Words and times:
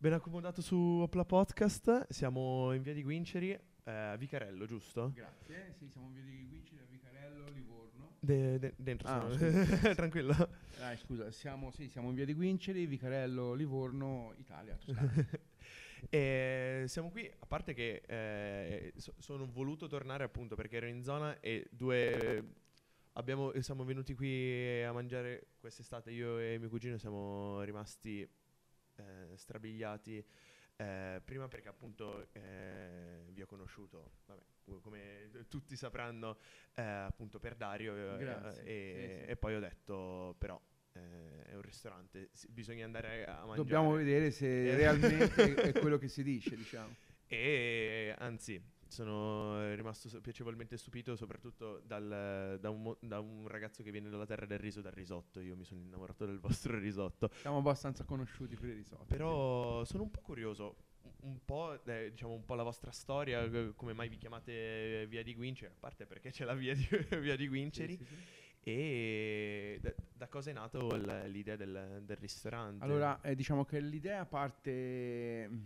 Ben 0.00 0.14
accomodato 0.14 0.62
su 0.62 0.76
Opla 1.02 1.26
Podcast, 1.26 2.06
siamo 2.08 2.72
in 2.72 2.80
via 2.80 2.94
di 2.94 3.02
Guinceri, 3.02 3.50
eh, 3.84 4.14
Vicarello, 4.18 4.64
giusto? 4.64 5.12
Grazie, 5.14 5.74
sì, 5.76 5.88
siamo 5.90 6.06
in 6.06 6.14
via 6.14 6.22
di 6.22 6.46
Guinceri 6.48 6.80
a 6.80 6.86
Vicarello, 6.88 7.44
Livorno. 7.50 8.16
De- 8.18 8.58
de- 8.58 8.72
dentro, 8.78 9.08
Ah, 9.08 9.30
scusa. 9.30 9.92
tranquillo. 9.94 10.34
Dai, 10.78 10.96
scusa, 10.96 11.30
siamo, 11.30 11.70
sì, 11.70 11.90
siamo 11.90 12.08
in 12.08 12.14
via 12.14 12.24
di 12.24 12.32
Guinceri, 12.32 12.86
Vicarello, 12.86 13.52
Livorno, 13.52 14.32
Italia. 14.38 14.74
Toscana. 14.82 15.12
e 16.08 16.84
siamo 16.86 17.10
qui, 17.10 17.30
a 17.38 17.44
parte 17.46 17.74
che 17.74 18.02
eh, 18.06 18.92
so- 18.96 19.14
sono 19.18 19.44
voluto 19.44 19.86
tornare 19.86 20.24
appunto 20.24 20.54
perché 20.56 20.76
ero 20.78 20.86
in 20.86 21.02
zona 21.02 21.38
e 21.40 21.68
due... 21.70 22.54
Abbiamo, 23.14 23.52
siamo 23.60 23.84
venuti 23.84 24.14
qui 24.14 24.82
a 24.82 24.92
mangiare 24.92 25.48
quest'estate, 25.58 26.10
io 26.12 26.38
e 26.38 26.56
mio 26.58 26.68
cugino 26.70 26.96
siamo 26.96 27.60
rimasti 27.62 28.26
eh, 29.00 29.36
strabiliati. 29.36 30.24
eh, 30.76 31.20
prima 31.24 31.46
perché 31.48 31.68
appunto 31.68 32.28
eh, 32.32 33.24
vi 33.30 33.42
ho 33.42 33.46
conosciuto, 33.46 34.12
vabbè, 34.26 34.40
come 34.80 35.30
tutti 35.48 35.76
sapranno, 35.76 36.38
eh, 36.74 36.82
appunto 36.82 37.38
per 37.38 37.54
Dario 37.54 38.14
eh, 38.14 38.18
Grazie, 38.18 38.62
e, 38.64 39.16
sì, 39.18 39.24
sì. 39.24 39.30
e 39.30 39.36
poi 39.36 39.54
ho 39.56 39.60
detto 39.60 40.34
però 40.38 40.60
è 40.92 41.54
un 41.54 41.62
ristorante, 41.62 42.30
bisogna 42.48 42.84
andare 42.84 43.24
a 43.24 43.34
mangiare. 43.38 43.56
Dobbiamo 43.56 43.92
vedere 43.92 44.30
se 44.30 44.74
realmente 44.74 45.54
è 45.54 45.72
quello 45.78 45.98
che 45.98 46.08
si 46.08 46.22
dice, 46.22 46.56
diciamo. 46.56 46.94
E 47.26 48.14
anzi, 48.18 48.60
sono 48.90 49.74
rimasto 49.74 50.08
so- 50.08 50.20
piacevolmente 50.20 50.76
stupito 50.76 51.16
soprattutto 51.16 51.80
dal- 51.84 52.58
da, 52.60 52.70
un, 52.70 52.94
da 53.00 53.20
un 53.20 53.46
ragazzo 53.48 53.82
che 53.82 53.90
viene 53.90 54.08
dalla 54.10 54.26
terra 54.26 54.46
del 54.46 54.58
riso, 54.58 54.80
dal 54.80 54.92
risotto. 54.92 55.40
Io 55.40 55.56
mi 55.56 55.64
sono 55.64 55.80
innamorato 55.80 56.26
del 56.26 56.38
vostro 56.40 56.76
risotto. 56.78 57.30
Siamo 57.34 57.58
abbastanza 57.58 58.04
conosciuti 58.04 58.56
per 58.56 58.70
i 58.70 58.74
risotti. 58.74 59.04
Però 59.06 59.84
sono 59.84 60.02
un 60.04 60.10
po' 60.10 60.20
curioso, 60.20 60.76
un- 61.20 61.38
po', 61.44 61.82
eh, 61.84 62.10
diciamo, 62.10 62.32
un 62.34 62.44
po' 62.44 62.54
la 62.54 62.62
vostra 62.62 62.90
storia, 62.90 63.42
eh, 63.42 63.72
come 63.76 63.92
mai 63.92 64.08
vi 64.08 64.16
chiamate 64.16 65.06
Via 65.08 65.22
di 65.22 65.34
Guinceri, 65.34 65.72
a 65.72 65.76
parte 65.78 66.06
perché 66.06 66.30
c'è 66.30 66.44
la 66.44 66.54
Via 66.54 66.74
di, 66.74 66.86
via 67.20 67.36
di. 67.36 67.48
Guinceri, 67.48 67.96
Sì, 67.96 68.04
sì, 68.04 68.14
sì. 68.14 68.38
e 68.62 69.78
da, 69.80 69.94
da 70.12 70.28
cosa 70.28 70.50
è 70.50 70.52
nato 70.52 70.88
l- 70.96 71.24
l'idea 71.28 71.56
del, 71.56 72.02
del 72.04 72.16
ristorante? 72.16 72.84
Allora, 72.84 73.20
eh, 73.22 73.34
diciamo 73.34 73.64
che 73.64 73.80
l'idea 73.80 74.26
parte 74.26 75.48
mh, 75.48 75.64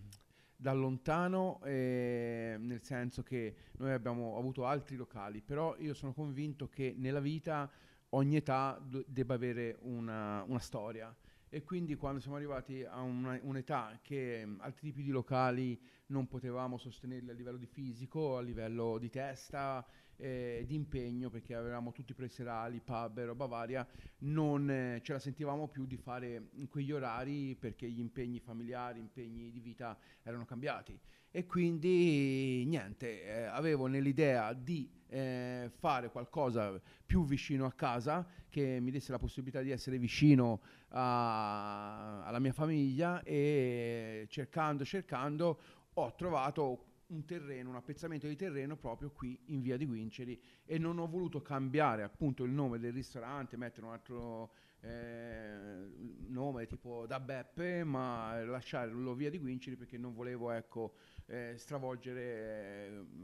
da 0.64 0.72
lontano, 0.72 1.60
eh, 1.62 2.56
nel 2.58 2.82
senso 2.82 3.22
che 3.22 3.54
noi 3.76 3.92
abbiamo 3.92 4.38
avuto 4.38 4.64
altri 4.64 4.96
locali, 4.96 5.42
però 5.42 5.76
io 5.76 5.92
sono 5.92 6.14
convinto 6.14 6.70
che 6.70 6.94
nella 6.96 7.20
vita 7.20 7.70
ogni 8.10 8.36
età 8.36 8.80
do- 8.82 9.04
debba 9.06 9.34
avere 9.34 9.76
una, 9.82 10.42
una 10.44 10.58
storia. 10.60 11.14
E 11.50 11.62
quindi 11.64 11.96
quando 11.96 12.18
siamo 12.18 12.36
arrivati 12.36 12.82
a 12.82 13.02
una- 13.02 13.38
un'età 13.42 13.98
che 14.00 14.46
mh, 14.46 14.60
altri 14.62 14.88
tipi 14.88 15.02
di 15.02 15.10
locali 15.10 15.78
non 16.06 16.28
potevamo 16.28 16.78
sostenerli 16.78 17.28
a 17.28 17.34
livello 17.34 17.58
di 17.58 17.66
fisico, 17.66 18.38
a 18.38 18.40
livello 18.40 18.96
di 18.96 19.10
testa, 19.10 19.86
eh, 20.16 20.64
di 20.66 20.74
impegno, 20.74 21.30
perché 21.30 21.54
avevamo 21.54 21.92
tutti 21.92 22.14
preserali, 22.14 22.80
pub 22.80 23.18
e 23.18 23.24
roba 23.24 23.46
varia, 23.46 23.86
non 24.18 24.70
eh, 24.70 25.00
ce 25.02 25.12
la 25.12 25.18
sentivamo 25.18 25.68
più 25.68 25.86
di 25.86 25.96
fare 25.96 26.48
in 26.54 26.68
quegli 26.68 26.92
orari 26.92 27.56
perché 27.56 27.88
gli 27.88 28.00
impegni 28.00 28.40
familiari, 28.40 29.00
impegni 29.00 29.50
di 29.50 29.60
vita 29.60 29.98
erano 30.22 30.44
cambiati. 30.44 30.98
E 31.30 31.46
quindi 31.46 32.64
niente, 32.66 33.24
eh, 33.24 33.42
avevo 33.42 33.86
nell'idea 33.86 34.52
di 34.52 34.88
eh, 35.08 35.70
fare 35.78 36.10
qualcosa 36.10 36.80
più 37.04 37.24
vicino 37.24 37.66
a 37.66 37.72
casa 37.72 38.26
che 38.48 38.78
mi 38.80 38.90
desse 38.90 39.12
la 39.12 39.18
possibilità 39.18 39.60
di 39.60 39.70
essere 39.70 39.98
vicino 39.98 40.60
a- 40.90 42.24
alla 42.24 42.38
mia 42.38 42.52
famiglia 42.52 43.22
e 43.22 44.26
cercando, 44.28 44.84
cercando 44.84 45.58
ho 45.94 46.14
trovato 46.14 46.93
un 47.08 47.24
terreno, 47.24 47.70
un 47.70 47.76
appezzamento 47.76 48.26
di 48.26 48.36
terreno 48.36 48.76
proprio 48.76 49.10
qui 49.10 49.38
in 49.46 49.60
via 49.60 49.76
di 49.76 49.86
Guinceri 49.86 50.40
e 50.64 50.78
non 50.78 50.98
ho 50.98 51.06
voluto 51.06 51.42
cambiare 51.42 52.02
appunto 52.02 52.44
il 52.44 52.50
nome 52.50 52.78
del 52.78 52.92
ristorante, 52.92 53.56
mettere 53.56 53.86
un 53.86 53.92
altro 53.92 54.52
eh, 54.80 55.90
nome 56.28 56.66
tipo 56.66 57.06
da 57.06 57.20
Beppe, 57.20 57.84
ma 57.84 58.42
lasciarlo 58.44 59.14
via 59.14 59.30
di 59.30 59.38
Guinceri 59.38 59.76
perché 59.76 59.98
non 59.98 60.14
volevo 60.14 60.50
ecco, 60.50 60.94
eh, 61.26 61.54
stravolgere 61.56 62.22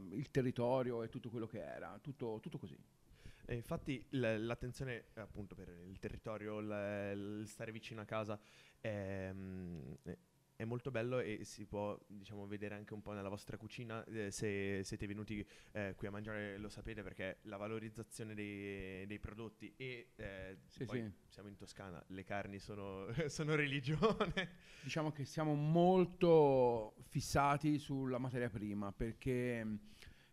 eh, 0.09 0.15
il 0.15 0.29
territorio 0.31 1.03
e 1.03 1.09
tutto 1.09 1.29
quello 1.29 1.47
che 1.47 1.61
era, 1.63 1.97
tutto, 2.01 2.39
tutto 2.41 2.57
così. 2.57 2.77
E 3.45 3.55
infatti 3.55 4.03
l- 4.11 4.45
l'attenzione 4.45 5.05
appunto 5.15 5.55
per 5.55 5.67
il 5.87 5.99
territorio, 5.99 6.59
l- 6.61 7.41
il 7.41 7.47
stare 7.47 7.71
vicino 7.71 8.01
a 8.01 8.05
casa 8.05 8.39
mm, 8.87 9.93
è- 10.61 10.65
molto 10.65 10.91
bello 10.91 11.19
e 11.19 11.43
si 11.43 11.65
può 11.65 11.97
diciamo 12.07 12.45
vedere 12.47 12.75
anche 12.75 12.93
un 12.93 13.01
po' 13.01 13.11
nella 13.13 13.29
vostra 13.29 13.57
cucina 13.57 14.03
eh, 14.05 14.31
se 14.31 14.81
siete 14.83 15.07
venuti 15.07 15.45
eh, 15.73 15.93
qui 15.97 16.07
a 16.07 16.11
mangiare 16.11 16.57
lo 16.57 16.69
sapete 16.69 17.01
perché 17.03 17.39
la 17.43 17.57
valorizzazione 17.57 18.33
dei, 18.33 19.05
dei 19.05 19.19
prodotti 19.19 19.73
e 19.75 20.11
eh, 20.15 20.57
Sì, 20.67 20.85
poi 20.85 20.99
sì. 20.99 21.11
siamo 21.29 21.49
in 21.49 21.55
Toscana, 21.55 22.03
le 22.07 22.23
carni 22.23 22.59
sono, 22.59 23.07
sono 23.27 23.55
religione. 23.55 24.69
Diciamo 24.81 25.11
che 25.11 25.25
siamo 25.25 25.53
molto 25.53 26.95
fissati 27.09 27.77
sulla 27.77 28.17
materia 28.17 28.49
prima 28.49 28.91
perché 28.91 29.65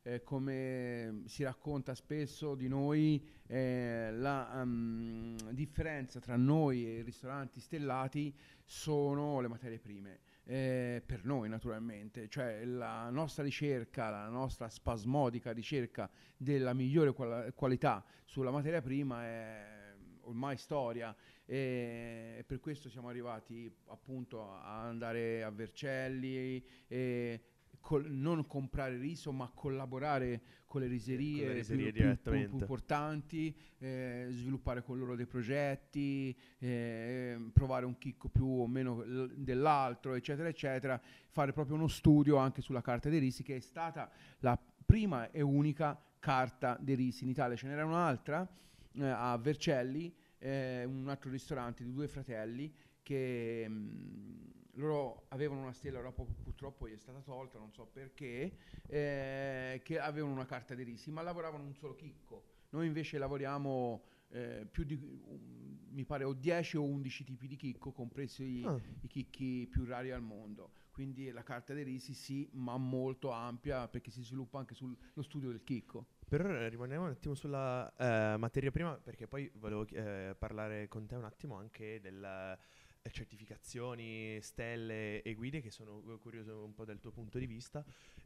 eh, 0.03 0.23
come 0.23 1.23
si 1.27 1.43
racconta 1.43 1.95
spesso 1.95 2.55
di 2.55 2.69
noi 2.69 3.23
eh, 3.47 4.11
la 4.13 4.63
mm, 4.65 5.37
differenza 5.51 6.21
tra 6.21 6.37
noi 6.37 6.87
e 6.87 6.99
i 6.99 7.03
ristoranti 7.03 7.61
stellati 7.61 8.35
sono 8.65 9.41
le 9.41 9.49
materie 9.49 9.79
prime. 9.79 10.21
Eh, 10.45 11.03
per 11.05 11.25
noi 11.25 11.49
naturalmente, 11.49 12.29
cioè 12.29 12.65
la 12.65 13.11
nostra 13.11 13.43
ricerca, 13.43 14.09
la 14.09 14.29
nostra 14.29 14.69
spasmodica 14.69 15.53
ricerca 15.53 16.11
della 16.37 16.73
migliore 16.73 17.13
qual- 17.13 17.53
qualità 17.55 18.03
sulla 18.25 18.51
materia 18.51 18.81
prima 18.81 19.25
è 19.25 19.77
ormai 20.23 20.57
storia 20.57 21.15
e 21.45 22.45
per 22.47 22.61
questo 22.61 22.89
siamo 22.91 23.09
arrivati 23.09 23.75
appunto 23.87 24.53
a 24.53 24.83
andare 24.83 25.43
a 25.43 25.51
Vercelli 25.51 26.63
e 26.87 27.43
col- 27.89 28.11
non 28.11 28.47
comprare 28.47 28.99
riso 28.99 29.33
ma 29.33 29.51
collaborare 29.55 30.43
con 30.67 30.83
le 30.83 30.89
riserie, 30.89 31.39
Con 31.39 31.47
le 31.49 31.55
riserie 31.55 31.91
più, 31.93 32.03
più- 32.03 32.09
più- 32.11 32.31
più 32.33 32.41
importanti, 32.61 33.57
eh, 33.79 34.27
sviluppare 34.29 34.83
con 34.83 34.99
loro 34.99 35.17
dei 35.17 35.25
progetti, 35.25 36.37
eh, 36.59 37.39
provare 37.51 37.87
un 37.87 37.97
chicco 37.97 38.29
più 38.29 38.45
o 38.47 38.67
meno 38.67 39.01
l- 39.01 39.33
dell'altro, 39.39 40.13
eccetera, 40.13 40.49
eccetera, 40.49 41.01
fare 41.31 41.55
proprio 41.55 41.77
uno 41.77 41.89
studio 41.89 42.37
anche 42.37 42.61
sulla 42.61 42.83
carta 42.83 43.09
dei 43.09 43.21
risi 43.21 43.43
che 43.43 43.57
è 43.57 43.61
stata 43.61 44.11
la 44.41 44.61
prima 44.85 45.31
e 45.31 45.41
unica 45.41 45.99
carta 46.19 46.77
dei 46.79 46.95
risi 46.95 47.25
in 47.25 47.31
Italia. 47.31 47.57
Ce 47.57 47.67
n'era 47.67 47.87
un'altra 47.87 48.47
eh, 48.93 49.03
a 49.07 49.35
Vercelli, 49.39 50.15
eh, 50.39 50.85
un 50.85 51.09
altro 51.09 51.31
ristorante 51.31 51.85
di 51.85 51.93
due 51.93 52.09
fratelli 52.09 52.73
che 53.03 53.67
mh, 53.69 54.53
loro 54.75 55.25
avevano 55.29 55.63
una 55.63 55.73
stella, 55.73 56.01
dopo 56.01 56.25
purtroppo 56.25 56.89
gli 56.89 56.93
è 56.93 56.99
stata 56.99 57.21
tolta, 57.21 57.59
non 57.59 57.73
so 57.73 57.87
perché, 57.87 58.57
eh, 58.87 59.81
che 59.83 59.99
avevano 59.99 60.33
una 60.35 60.47
carta 60.47 60.75
dei 60.75 60.85
risi, 60.85 61.11
ma 61.11 61.23
lavoravano 61.23 61.65
un 61.65 61.75
solo 61.75 61.95
chicco. 61.95 62.45
Noi 62.71 62.87
invece 62.87 63.19
lavoriamo 63.19 64.03
eh, 64.31 64.67
più 64.71 64.85
di, 64.85 64.95
um, 64.95 65.79
mi 65.91 66.05
pare, 66.05 66.23
o 66.25 66.35
10 66.35 66.77
o 66.77 66.83
11 66.85 67.25
tipi 67.25 67.47
di 67.49 67.57
chicco, 67.57 67.93
compresi 67.93 68.43
i, 68.61 68.65
Ah. 68.65 68.79
i 69.01 69.09
chicchi 69.09 69.67
più 69.71 69.85
rari 69.85 70.11
al 70.11 70.23
mondo. 70.23 70.73
Quindi 70.93 71.31
la 71.31 71.43
carta 71.43 71.73
dei 71.75 71.85
risi 71.85 72.13
sì, 72.13 72.49
ma 72.53 72.77
molto 72.77 73.31
ampia 73.31 73.89
perché 73.89 74.11
si 74.11 74.23
sviluppa 74.23 74.59
anche 74.59 74.75
sullo 74.75 74.97
studio 75.23 75.49
del 75.49 75.63
chicco. 75.65 76.09
Per 76.29 76.45
ora 76.45 76.69
rimaniamo 76.69 77.05
un 77.07 77.11
attimo 77.11 77.35
sulla 77.35 77.91
eh, 77.97 78.37
materia 78.37 78.71
prima 78.71 78.95
perché 78.99 79.27
poi 79.27 79.51
volevo 79.55 79.87
eh, 79.87 80.35
parlare 80.39 80.87
con 80.87 81.07
te 81.07 81.15
un 81.15 81.25
attimo 81.25 81.57
anche 81.57 82.01
delle 82.01 82.59
eh, 83.01 83.11
certificazioni, 83.11 84.39
stelle 84.43 85.23
e 85.23 85.35
guide 85.35 85.63
che 85.63 85.71
sono 85.71 86.03
eh, 86.13 86.19
curioso 86.19 86.63
un 86.65 86.75
po' 86.75 86.85
del 86.85 87.01
tuo 87.01 87.13
punto 87.13 87.39
di 87.39 87.47
vista. 87.47 87.83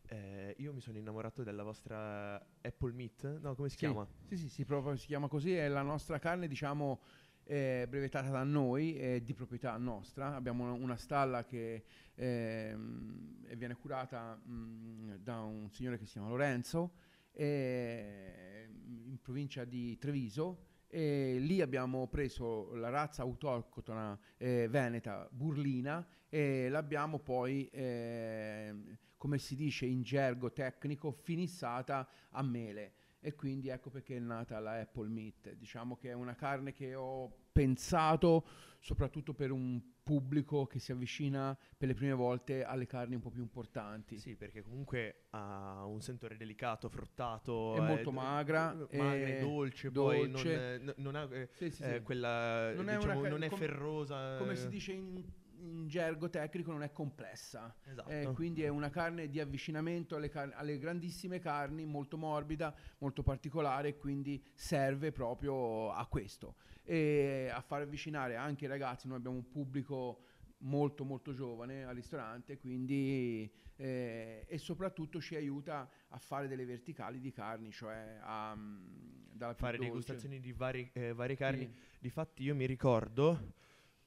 Eh, 0.09 0.53
io 0.59 0.73
mi 0.73 0.81
sono 0.81 0.99
innamorato 0.99 1.45
della 1.45 1.63
vostra 1.63 2.35
Apple 2.61 2.93
Meat, 2.93 3.39
no 3.41 3.55
come 3.55 3.69
si 3.69 3.77
Sì, 3.77 3.87
chiama? 3.87 4.05
Sì, 4.27 4.37
sì, 4.37 4.49
sì, 4.49 4.65
proprio 4.65 4.97
si 4.97 5.07
chiama 5.07 5.29
così, 5.29 5.55
è 5.55 5.69
la 5.69 5.83
nostra 5.83 6.19
carne, 6.19 6.49
diciamo, 6.49 7.01
è 7.45 7.87
brevettata 7.89 8.31
da 8.31 8.43
noi, 8.43 8.97
è 8.97 9.21
di 9.21 9.33
proprietà 9.33 9.77
nostra. 9.77 10.35
Abbiamo 10.35 10.65
una, 10.65 10.73
una 10.73 10.97
stalla 10.97 11.45
che 11.45 11.85
ehm, 12.17 13.45
e 13.47 13.55
viene 13.55 13.77
curata 13.77 14.35
mh, 14.35 15.19
da 15.21 15.41
un 15.43 15.71
signore 15.71 15.99
che 15.99 16.07
si 16.07 16.13
chiama 16.13 16.29
Lorenzo, 16.29 16.95
e- 17.33 18.69
in 19.07 19.19
provincia 19.21 19.65
di 19.65 19.97
Treviso. 19.99 20.67
E 20.87 21.39
lì 21.39 21.63
abbiamo 21.63 22.07
preso 22.07 22.75
la 22.75 22.91
razza 22.91 23.23
autoctona 23.23 24.19
eh, 24.37 24.69
veneta 24.69 25.27
burlina 25.31 26.07
e 26.29 26.69
l'abbiamo 26.69 27.19
poi, 27.19 27.67
ehm, 27.73 28.99
come 29.17 29.39
si 29.39 29.57
dice 29.57 29.87
in 29.87 30.03
gergo 30.03 30.53
tecnico, 30.53 31.11
finissata 31.11 32.07
a 32.31 32.43
mele 32.43 32.93
e 33.21 33.35
quindi 33.35 33.69
ecco 33.69 33.89
perché 33.89 34.17
è 34.17 34.21
nata 34.21 34.59
la 34.59 34.81
Apple 34.81 35.09
Meat. 35.09 35.53
Diciamo 35.55 35.97
che 35.97 36.11
è 36.11 36.13
una 36.13 36.35
carne 36.35 36.73
che 36.73 36.95
ho 36.95 37.33
pensato 37.53 38.45
soprattutto 38.81 39.33
per 39.33 39.53
un 39.53 39.81
pubblico 40.03 40.67
che 40.67 40.79
si 40.79 40.93
avvicina 40.93 41.57
per 41.77 41.89
le 41.89 41.95
prime 41.95 42.13
volte 42.13 42.65
alle 42.65 42.87
carni 42.87 43.15
un 43.15 43.21
po' 43.21 43.31
più 43.31 43.43
importanti. 43.43 44.19
Sì, 44.19 44.35
perché 44.35 44.63
comunque 44.63 45.27
ha 45.31 45.85
un 45.85 46.01
sentore 46.01 46.37
delicato, 46.37 46.89
fruttato. 46.89 47.77
È 47.77 47.81
molto 47.81 48.11
magra, 48.11 48.75
magra 48.75 49.15
è 49.15 49.39
e 49.39 49.41
dolce, 49.41 49.91
poi 49.91 50.31
dolce. 50.31 50.79
non, 50.83 50.95
non 50.97 51.15
ha 51.15 51.29
eh, 51.31 51.49
Sì, 51.53 51.71
sì, 51.71 51.83
eh, 51.83 51.95
sì. 51.97 52.03
quella, 52.03 52.73
Non 52.75 52.89
è 52.89 52.97
diciamo, 52.97 53.21
una 53.21 53.29
non 53.29 53.43
è 53.43 53.51
ferrosa. 53.51 54.37
Come 54.39 54.57
si 54.57 54.67
eh, 54.67 54.71
dice 54.71 54.93
in, 54.93 55.23
in 55.63 55.89
gergo 55.89 56.29
tecnico, 56.29 56.71
non 56.73 56.83
è 56.83 56.93
complessa. 56.93 57.75
Esatto. 57.85 58.11
Eh, 58.11 58.31
quindi 58.35 58.63
è 58.63 58.69
una 58.69 58.91
carne 58.91 59.29
di 59.29 59.41
avvicinamento 59.41 60.17
alle, 60.17 60.29
car- 60.29 60.53
alle 60.55 60.79
grandissime 60.79 61.39
carni, 61.39 61.85
molto 61.85 62.17
morbida, 62.17 62.75
molto 62.99 63.23
particolare, 63.23 63.97
quindi 63.97 64.43
serve 64.55 65.13
proprio 65.13 65.93
a 65.93 66.07
questo. 66.07 66.57
E 66.85 67.49
a 67.53 67.61
far 67.61 67.83
avvicinare 67.83 68.37
anche 68.37 68.65
i 68.65 68.69
ragazzi, 68.69 69.07
noi 69.09 69.19
abbiamo 69.19 69.37
un 69.37 69.49
pubblico 69.49 70.25
molto 70.63 71.05
molto 71.05 71.33
giovane 71.33 71.85
al 71.85 71.95
ristorante, 71.95 72.59
quindi 72.59 73.51
eh, 73.77 74.45
e 74.47 74.59
soprattutto 74.59 75.21
ci 75.21 75.35
aiuta 75.35 75.89
a 76.09 76.19
fare 76.19 76.47
delle 76.47 76.65
verticali 76.65 77.21
di 77.21 77.33
carni, 77.33 77.73
cioè 77.73 78.19
a 78.21 78.55
più 78.55 79.55
fare 79.55 79.79
degustazioni 79.79 80.41
di 80.41 80.53
vari- 80.53 80.89
eh, 80.93 81.13
varie 81.13 81.37
carni. 81.37 81.65
Sì. 81.65 81.81
Difatti 81.99 82.43
io 82.45 82.55
mi 82.55 82.67
ricordo 82.67 83.55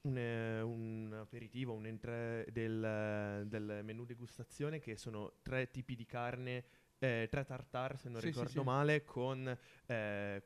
un, 0.06 0.18
eh, 0.18 0.62
un 0.62 1.14
aperitivo, 1.20 1.74
un 1.74 1.86
entrée 1.88 2.46
del, 2.52 3.44
del 3.48 3.82
menù 3.84 4.06
degustazione 4.06 4.80
che 4.80 4.96
sono 4.96 5.34
tre 5.42 5.70
tipi 5.72 5.96
di 5.96 6.06
carne, 6.06 6.64
eh, 7.00 7.28
tre 7.30 7.44
tartare 7.46 7.98
se 7.98 8.10
non 8.10 8.20
Sì, 8.22 8.28
sì, 8.28 8.34
ricordo 8.34 8.62
sì. 8.62 8.66
male, 8.66 9.04
con... 9.04 9.48
eh, 9.88 10.44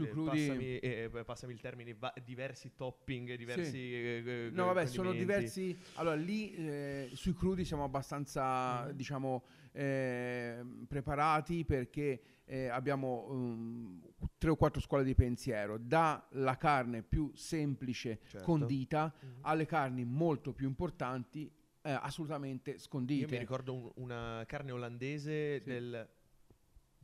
eh, 0.00 0.08
crudi 0.10 0.24
Passami, 0.24 0.78
eh, 0.78 1.24
passami 1.24 1.52
il 1.54 1.60
termine, 1.60 1.94
va- 1.94 2.12
diversi 2.22 2.74
topping, 2.74 3.34
diversi... 3.34 3.70
Sì. 3.70 3.92
eh, 3.94 4.22
eh, 4.26 4.50
No, 4.52 4.66
vabbè, 4.66 4.86
sono 4.86 5.12
diversi. 5.12 5.76
Allora, 5.94 6.14
lì 6.14 6.54
eh, 6.54 7.10
sui 7.14 7.32
crudi 7.34 7.64
siamo 7.64 7.84
abbastanza, 7.84 8.84
Mhm. 8.84 8.92
diciamo, 8.92 9.44
eh, 9.72 10.62
preparati 10.86 11.64
perché 11.64 12.20
eh, 12.48 12.68
abbiamo 12.68 13.26
um, 13.30 14.00
tre 14.38 14.50
o 14.50 14.56
quattro 14.56 14.80
scuole 14.80 15.04
di 15.04 15.14
pensiero, 15.14 15.76
dalla 15.78 16.56
carne 16.58 17.02
più 17.02 17.30
semplice, 17.34 18.20
Certo. 18.26 18.44
condita, 18.44 19.12
Mhm. 19.20 19.28
alle 19.42 19.66
carni 19.66 20.04
molto 20.04 20.52
più 20.52 20.66
importanti, 20.66 21.50
eh, 21.82 21.90
assolutamente 21.90 22.78
scondite. 22.78 23.20
Io 23.22 23.28
mi 23.30 23.38
ricordo 23.38 23.74
un- 23.74 23.90
una 23.96 24.44
carne 24.46 24.72
olandese 24.72 25.58
Sì. 25.60 25.64
del... 25.64 26.08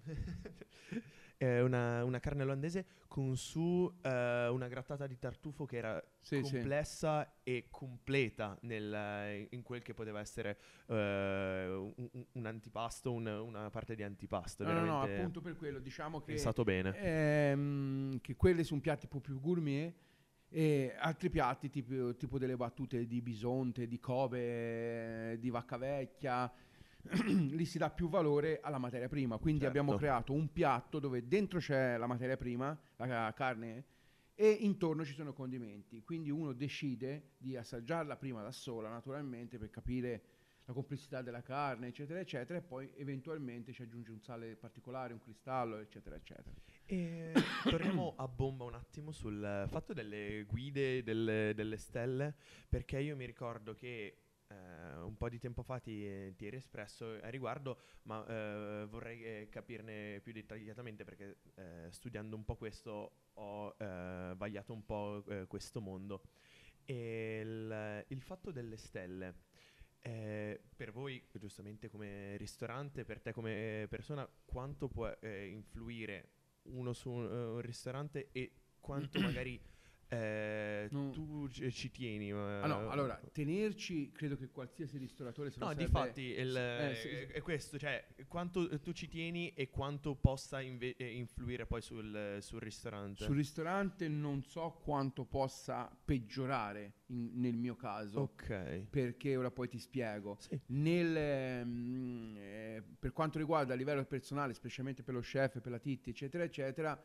eh, 1.45 1.61
una, 1.61 2.03
una 2.05 2.21
carne 2.21 2.43
olandese 2.43 2.87
con 3.07 3.37
su 3.37 3.93
eh, 4.03 4.49
una 4.49 4.67
grattata 4.69 5.07
di 5.07 5.19
tartufo 5.19 5.67
che 5.67 5.77
era 5.77 6.03
Sì, 6.21 6.37
sì. 6.37 6.43
complessa 6.43 7.41
e 7.43 7.67
completa 7.71 8.57
nel- 8.63 9.47
in 9.51 9.63
quel 9.63 9.83
che 9.83 9.95
poteva 9.95 10.21
essere 10.21 10.59
eh, 10.87 11.67
un, 11.97 12.27
un- 12.33 12.47
antipasto, 12.47 13.13
un- 13.13 13.27
una 13.27 13.71
parte 13.71 13.95
di 13.95 14.03
antipasto. 14.03 14.65
No, 14.65 14.73
no, 14.73 14.85
no, 14.85 15.03
appunto 15.03 15.41
per 15.41 15.57
quello, 15.57 15.79
diciamo 15.79 16.21
che... 16.21 16.33
pensato 16.33 16.65
bene. 16.65 16.97
ehm, 16.99 18.21
che 18.21 18.35
quelli 18.37 18.65
sono 18.65 18.81
piatti 18.81 19.05
un 19.05 19.11
po' 19.11 19.21
più 19.21 19.39
gourmet 19.41 19.95
e 20.49 20.95
altri 20.99 21.31
piatti 21.31 21.69
tipo, 21.69 22.15
tipo 22.17 22.39
delle 22.39 22.57
battute 22.57 23.07
di 23.07 23.21
bisonte, 23.21 23.87
di 23.87 23.99
Kobe, 23.99 25.37
di 25.41 25.51
vacca 25.51 25.77
vecchia, 25.77 26.51
lì 27.51 27.65
si 27.65 27.79
dà 27.79 27.91
più 27.91 28.09
valore 28.09 28.61
alla 28.63 28.79
materia 28.79 29.09
prima. 29.09 29.39
Quindi 29.39 29.63
Certo. 29.63 29.79
abbiamo 29.79 29.99
creato 29.99 30.33
un 30.33 30.51
piatto 30.53 30.99
dove 30.99 31.27
dentro 31.27 31.59
c'è 31.59 31.97
la 31.97 32.07
materia 32.07 32.37
prima, 32.37 32.79
la 32.97 33.33
carne, 33.35 33.85
e 34.35 34.51
intorno 34.51 35.05
ci 35.05 35.13
sono 35.13 35.33
condimenti. 35.33 36.03
Quindi 36.03 36.31
uno 36.31 36.53
decide 36.53 37.33
di 37.39 37.57
assaggiarla 37.57 38.17
prima 38.17 38.43
da 38.43 38.51
sola, 38.51 38.89
naturalmente, 38.89 39.59
per 39.59 39.71
capire 39.71 40.23
la 40.67 40.73
complessità 40.73 41.21
della 41.21 41.43
carne, 41.43 41.89
eccetera, 41.89 42.19
eccetera, 42.21 42.59
e 42.59 42.63
poi 42.63 42.91
eventualmente 42.97 43.73
ci 43.73 43.83
aggiunge 43.83 44.11
un 44.11 44.21
sale 44.21 44.57
particolare, 44.57 45.13
un 45.13 45.21
cristallo, 45.21 45.79
eccetera, 45.79 46.17
eccetera. 46.17 46.55
E 46.87 47.33
torniamo 47.69 48.15
a 48.17 48.27
bomba 48.27 48.65
un 48.65 48.75
attimo 48.75 49.13
sul 49.13 49.67
fatto 49.69 49.93
delle 49.93 50.45
guide 50.45 51.03
delle, 51.03 51.53
delle 51.55 51.77
stelle, 51.77 52.35
perché 52.69 52.99
io 52.99 53.15
mi 53.15 53.27
ricordo 53.27 53.75
che 53.75 54.24
eh, 54.49 54.99
un 55.01 55.17
po' 55.17 55.29
di 55.29 55.39
tempo 55.39 55.63
fa 55.63 55.79
ti, 55.79 56.35
ti 56.35 56.47
eri 56.47 56.57
espresso 56.57 57.19
a 57.23 57.29
riguardo, 57.29 57.81
ma 58.03 58.25
eh, 58.27 58.87
vorrei 58.89 59.25
eh, 59.25 59.49
capirne 59.51 60.21
più 60.23 60.33
dettagliatamente 60.33 61.05
perché 61.05 61.39
eh, 61.55 61.87
studiando 61.91 62.37
un 62.37 62.45
po' 62.45 62.57
questo 62.57 63.13
ho 63.35 63.75
eh, 63.79 64.35
vagliato 64.37 64.73
un 64.73 64.85
po' 64.85 65.25
eh, 65.29 65.47
questo 65.47 65.81
mondo. 65.81 66.23
E 66.85 67.41
il, 67.43 68.05
il 68.09 68.21
fatto 68.21 68.51
delle 68.51 68.77
stelle, 68.77 69.35
per 70.05 70.93
voi, 70.93 71.27
giustamente 71.33 71.89
come 71.89 72.37
ristorante, 72.37 73.05
per 73.05 73.23
te 73.23 73.33
come 73.33 73.87
persona, 73.89 74.29
quanto 74.45 74.87
può 74.87 75.11
influire 75.23 76.29
uno 76.65 76.93
su 76.93 77.11
un, 77.11 77.25
un 77.25 77.61
ristorante 77.63 78.29
e 78.33 78.53
quanto 78.81 79.19
magari 79.21 79.59
eh, 80.09 80.89
No. 80.91 81.11
tu 81.11 81.49
ci, 81.49 81.71
ci 81.73 81.91
tieni? 81.91 82.31
Ah, 82.33 82.67
no, 82.67 82.89
allora, 82.91 83.21
tenerci, 83.33 84.13
credo 84.13 84.37
che 84.37 84.49
qualsiasi 84.51 84.99
ristoratore 84.99 85.51
se 85.51 85.59
No, 85.61 85.67
sarebbe- 85.67 85.85
difatti 85.87 86.21
il, 86.23 86.57
Eh, 86.57 86.95
sì, 86.95 87.09
sì. 87.09 87.15
è 87.33 87.41
questo, 87.41 87.79
cioè 87.79 88.05
quanto 88.29 88.69
eh, 88.71 88.81
tu 88.81 88.93
ci 88.93 89.09
tieni 89.09 89.53
e 89.55 89.71
quanto 89.71 90.15
possa 90.15 90.61
inve- 90.61 90.95
eh, 90.97 91.11
influire 91.13 91.67
poi 91.67 91.81
sul, 91.83 92.39
sul 92.41 92.61
ristorante. 92.61 93.25
Sul 93.25 93.37
ristorante 93.37 94.09
non 94.09 94.43
so 94.45 94.81
quanto 94.83 95.25
possa 95.25 95.91
peggiorare 96.05 96.93
in- 97.07 97.31
nel 97.35 97.57
mio 97.57 97.75
caso, 97.77 98.21
ok. 98.21 98.87
perché 98.91 99.37
ora 99.37 99.51
poi 99.51 99.69
ti 99.69 99.79
spiego. 99.79 100.37
Sì. 100.41 100.59
Nel, 100.67 101.17
ehm, 101.17 102.35
eh, 102.37 102.83
per 102.99 103.13
quanto 103.13 103.39
riguarda 103.39 103.73
a 103.75 103.77
livello 103.77 104.05
personale, 104.05 104.55
specialmente 104.55 105.03
per 105.03 105.15
lo 105.15 105.21
chef, 105.21 105.61
per 105.61 105.73
la 105.73 105.79
Titti, 105.79 106.11
eccetera, 106.11 106.45
eccetera, 106.45 107.03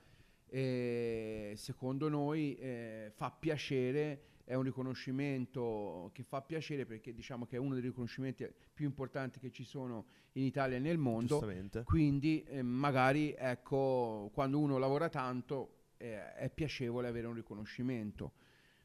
eh, 0.49 1.53
secondo 1.55 2.09
noi 2.09 2.55
eh, 2.55 3.11
fa 3.13 3.31
piacere, 3.31 4.23
è 4.43 4.55
un 4.55 4.63
riconoscimento 4.63 6.09
che 6.11 6.23
fa 6.23 6.41
piacere 6.41 6.85
perché 6.85 7.13
diciamo 7.13 7.45
che 7.45 7.57
è 7.57 7.59
uno 7.59 7.75
dei 7.75 7.83
riconoscimenti 7.83 8.47
più 8.73 8.85
importanti 8.85 9.39
che 9.39 9.51
ci 9.51 9.63
sono 9.63 10.07
in 10.33 10.43
Italia 10.43 10.77
e 10.77 10.79
nel 10.79 10.97
mondo. 10.97 11.37
Quindi 11.83 12.43
eh, 12.43 12.63
magari 12.63 13.35
ecco, 13.37 14.31
quando 14.33 14.57
uno 14.57 14.79
lavora 14.79 15.07
tanto 15.07 15.91
eh, 15.97 16.33
è 16.33 16.49
piacevole 16.49 17.07
avere 17.07 17.27
un 17.27 17.35
riconoscimento, 17.35 18.33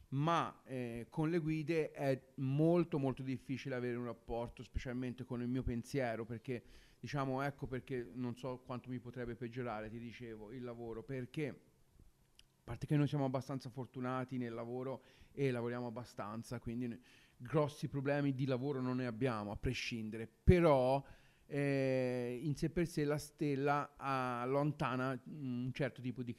ma 0.09 0.61
eh, 0.65 1.07
con 1.09 1.31
le 1.31 1.39
guide 1.39 1.91
è 1.91 2.21
molto 2.35 2.99
molto 2.99 3.23
difficile 3.23 3.73
avere 3.73 3.95
un 3.95 4.05
rapporto, 4.05 4.61
specialmente 4.61 5.23
con 5.23 5.41
il 5.41 5.47
mio 5.47 5.63
pensiero, 5.63 6.25
perché 6.25 6.63
diciamo 7.05 7.43
ecco 7.43 7.67
perché 7.67 8.09
non 8.15 8.35
so 8.35 8.63
quanto 8.65 8.89
mi 8.89 8.97
potrebbe 8.97 9.35
peggiorare, 9.35 9.91
ti 9.91 9.99
dicevo, 9.99 10.51
il 10.51 10.63
lavoro, 10.63 11.03
perché 11.03 11.47
a 11.49 12.61
parte 12.63 12.87
che 12.87 12.97
noi 12.97 13.07
siamo 13.07 13.25
abbastanza 13.25 13.69
fortunati 13.69 14.39
nel 14.39 14.55
lavoro 14.55 15.03
e 15.31 15.51
lavoriamo 15.51 15.85
abbastanza, 15.85 16.59
quindi 16.59 16.87
ne- 16.87 16.99
grossi 17.37 17.87
problemi 17.87 18.33
di 18.33 18.47
lavoro 18.47 18.81
non 18.81 18.97
ne 18.97 19.05
abbiamo, 19.05 19.51
a 19.51 19.55
prescindere, 19.55 20.27
però 20.27 21.03
eh, 21.45 22.39
in 22.41 22.55
sé 22.55 22.71
per 22.71 22.87
sé 22.87 23.03
la 23.03 23.19
stella 23.19 23.93
ah, 23.97 24.41
allontana 24.41 25.13
mm, 25.13 25.65
un 25.65 25.73
certo 25.73 26.01
tipo 26.01 26.23
di 26.23 26.35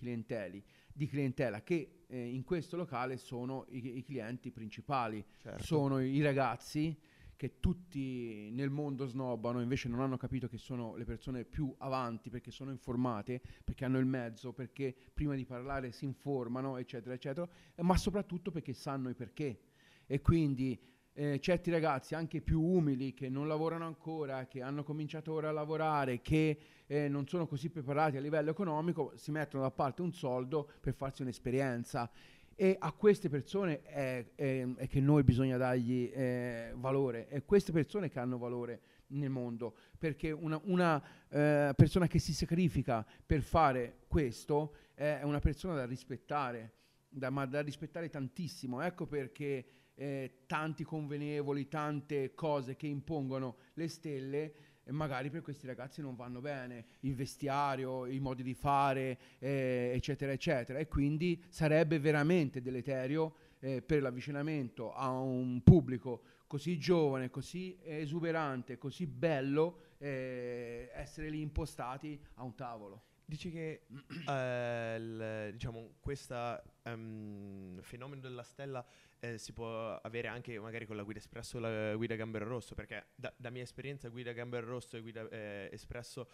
di 0.92 1.06
clientela 1.06 1.62
che 1.62 2.06
eh, 2.08 2.26
in 2.26 2.42
questo 2.42 2.76
locale 2.76 3.18
sono 3.18 3.66
i, 3.68 3.98
i 3.98 4.02
clienti 4.02 4.50
principali, 4.50 5.24
Certo. 5.42 5.62
sono 5.62 6.00
i 6.00 6.20
ragazzi 6.22 6.98
che 7.36 7.60
tutti 7.60 8.50
nel 8.50 8.70
mondo 8.70 9.06
snobbano, 9.06 9.60
invece 9.60 9.88
non 9.88 10.00
hanno 10.00 10.16
capito 10.16 10.48
che 10.48 10.58
sono 10.58 10.96
le 10.96 11.04
persone 11.04 11.44
più 11.44 11.72
avanti 11.78 12.30
perché 12.30 12.50
sono 12.50 12.70
informate, 12.70 13.40
perché 13.62 13.84
hanno 13.84 13.98
il 13.98 14.06
mezzo, 14.06 14.52
perché 14.52 14.94
prima 15.12 15.34
di 15.34 15.44
parlare 15.44 15.92
si 15.92 16.04
informano, 16.06 16.78
eccetera, 16.78 17.14
eccetera, 17.14 17.48
ma 17.82 17.96
soprattutto 17.96 18.50
perché 18.50 18.72
sanno 18.72 19.10
i 19.10 19.14
perché. 19.14 19.60
E 20.06 20.20
quindi 20.20 20.78
eh, 21.18 21.40
certi 21.40 21.70
ragazzi 21.70 22.14
anche 22.14 22.42
più 22.42 22.60
umili 22.60 23.14
che 23.14 23.30
non 23.30 23.48
lavorano 23.48 23.86
ancora, 23.86 24.46
che 24.46 24.60
hanno 24.60 24.82
cominciato 24.82 25.32
ora 25.32 25.48
a 25.48 25.52
lavorare, 25.52 26.20
che 26.20 26.58
eh, 26.86 27.08
non 27.08 27.26
sono 27.26 27.46
così 27.46 27.70
preparati 27.70 28.18
a 28.18 28.20
livello 28.20 28.50
economico, 28.50 29.12
si 29.16 29.30
mettono 29.30 29.62
da 29.62 29.70
parte 29.70 30.02
un 30.02 30.12
soldo 30.12 30.70
per 30.78 30.94
farsi 30.94 31.22
un'esperienza. 31.22 32.10
E 32.58 32.74
a 32.78 32.90
queste 32.92 33.28
persone 33.28 33.82
è, 33.82 34.24
è- 34.34 34.66
è 34.76 34.88
che 34.88 35.00
noi 35.00 35.22
bisogna 35.24 35.58
dargli 35.58 36.10
eh, 36.12 36.72
valore, 36.74 37.28
è 37.28 37.44
queste 37.44 37.70
persone 37.70 38.08
che 38.08 38.18
hanno 38.18 38.38
valore 38.38 38.80
nel 39.08 39.28
mondo, 39.28 39.76
perché 39.98 40.30
una, 40.30 40.58
una, 40.64 41.02
eh, 41.28 41.72
persona 41.76 42.06
che 42.06 42.18
si 42.18 42.32
sacrifica 42.32 43.06
per 43.24 43.42
fare 43.42 43.98
questo 44.08 44.74
è 44.94 45.20
una 45.22 45.38
persona 45.38 45.74
da 45.74 45.84
rispettare, 45.84 46.72
da, 47.08 47.28
ma 47.28 47.44
da 47.44 47.60
rispettare 47.60 48.08
tantissimo. 48.08 48.80
Ecco 48.80 49.06
perché 49.06 49.66
eh, 49.94 50.42
tanti 50.46 50.82
convenevoli, 50.82 51.68
tante 51.68 52.34
cose 52.34 52.74
che 52.74 52.86
impongono 52.86 53.56
le 53.74 53.88
stelle, 53.88 54.54
eh, 54.86 54.92
magari 54.92 55.30
per 55.30 55.42
questi 55.42 55.66
ragazzi 55.66 56.00
non 56.00 56.14
vanno 56.14 56.40
bene, 56.40 56.84
il 57.00 57.14
vestiario, 57.14 58.06
i 58.06 58.20
modi 58.20 58.44
di 58.44 58.54
fare, 58.54 59.18
eh, 59.38 59.90
eccetera, 59.94 60.30
eccetera. 60.30 60.78
E 60.78 60.86
quindi 60.86 61.42
sarebbe 61.48 61.98
veramente 61.98 62.62
deleterio 62.62 63.34
eh, 63.58 63.82
per 63.82 64.00
l'avvicinamento 64.00 64.94
a 64.94 65.10
un 65.10 65.60
pubblico 65.62 66.22
così 66.46 66.78
giovane, 66.78 67.30
così 67.30 67.76
esuberante, 67.82 68.78
così 68.78 69.06
bello, 69.06 69.80
eh, 69.98 70.88
essere 70.94 71.30
lì 71.30 71.40
impostati 71.40 72.20
a 72.34 72.44
un 72.44 72.54
tavolo. 72.54 73.05
Dici 73.28 73.50
che 73.50 73.86
eh, 74.30 74.96
il, 74.96 75.48
diciamo, 75.52 75.96
questo 75.98 76.62
um, 76.84 77.80
fenomeno 77.82 78.20
della 78.20 78.44
stella 78.44 78.86
eh, 79.18 79.36
si 79.36 79.52
può 79.52 79.96
avere 79.96 80.28
anche 80.28 80.60
magari 80.60 80.86
con 80.86 80.94
la 80.94 81.02
guida 81.02 81.18
espresso 81.18 81.56
o 81.56 81.60
la 81.60 81.96
guida 81.96 82.14
gambero 82.14 82.46
rosso, 82.46 82.76
perché 82.76 83.08
da, 83.16 83.34
da 83.36 83.50
mia 83.50 83.64
esperienza 83.64 84.08
guida 84.10 84.30
gambero 84.30 84.68
rosso 84.68 84.96
e 84.96 85.00
guida 85.00 85.28
eh, 85.28 85.68
espresso 85.72 86.28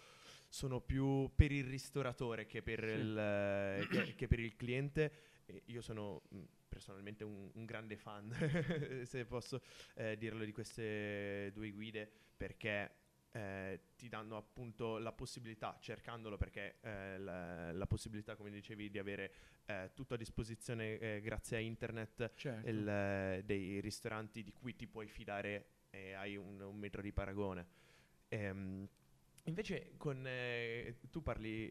sono 0.47 0.81
più 0.81 1.31
per 1.33 1.51
il 1.51 1.65
ristoratore 1.65 2.45
che 2.45 2.61
per, 2.61 2.87
sì. 2.87 2.93
il, 2.93 3.17
eh, 3.17 3.87
che, 3.89 4.13
che 4.13 4.27
per 4.27 4.39
il 4.39 4.55
cliente. 4.55 5.11
E 5.45 5.63
io 5.65 5.81
sono 5.81 6.21
mm, 6.31 6.43
personalmente 6.69 7.23
un, 7.23 7.49
un 7.53 7.65
grande 7.65 7.97
fan, 7.97 8.31
se 9.03 9.25
posso 9.25 9.63
eh, 9.95 10.15
dirlo, 10.15 10.45
di 10.45 10.51
queste 10.51 11.49
due 11.55 11.71
guide, 11.71 12.07
perché 12.37 13.02
eh, 13.33 13.79
ti 13.95 14.09
danno 14.09 14.37
appunto 14.37 14.99
la 14.99 15.11
possibilità, 15.11 15.77
cercandolo 15.79 16.37
perché 16.37 16.77
eh, 16.81 17.17
la, 17.17 17.71
la, 17.71 17.87
possibilità, 17.87 18.35
come 18.35 18.51
dicevi, 18.51 18.91
di 18.91 18.99
avere 18.99 19.33
eh, 19.65 19.89
tutto 19.95 20.13
a 20.13 20.17
disposizione 20.17 20.99
eh, 20.99 21.21
grazie 21.21 21.57
a 21.57 21.59
internet 21.59 22.33
certo. 22.35 22.69
il, 22.69 22.87
eh, 22.87 23.41
dei 23.43 23.81
ristoranti 23.81 24.43
di 24.43 24.53
cui 24.53 24.75
ti 24.75 24.85
puoi 24.85 25.07
fidare 25.07 25.65
e 25.89 26.13
hai 26.13 26.35
un, 26.35 26.61
un 26.61 26.77
metro 26.77 27.01
di 27.01 27.11
paragone. 27.11 27.67
Ehm, 28.29 28.87
Invece 29.47 29.97
con, 29.97 30.23
eh, 30.25 30.99
tu 31.11 31.21
parli 31.21 31.69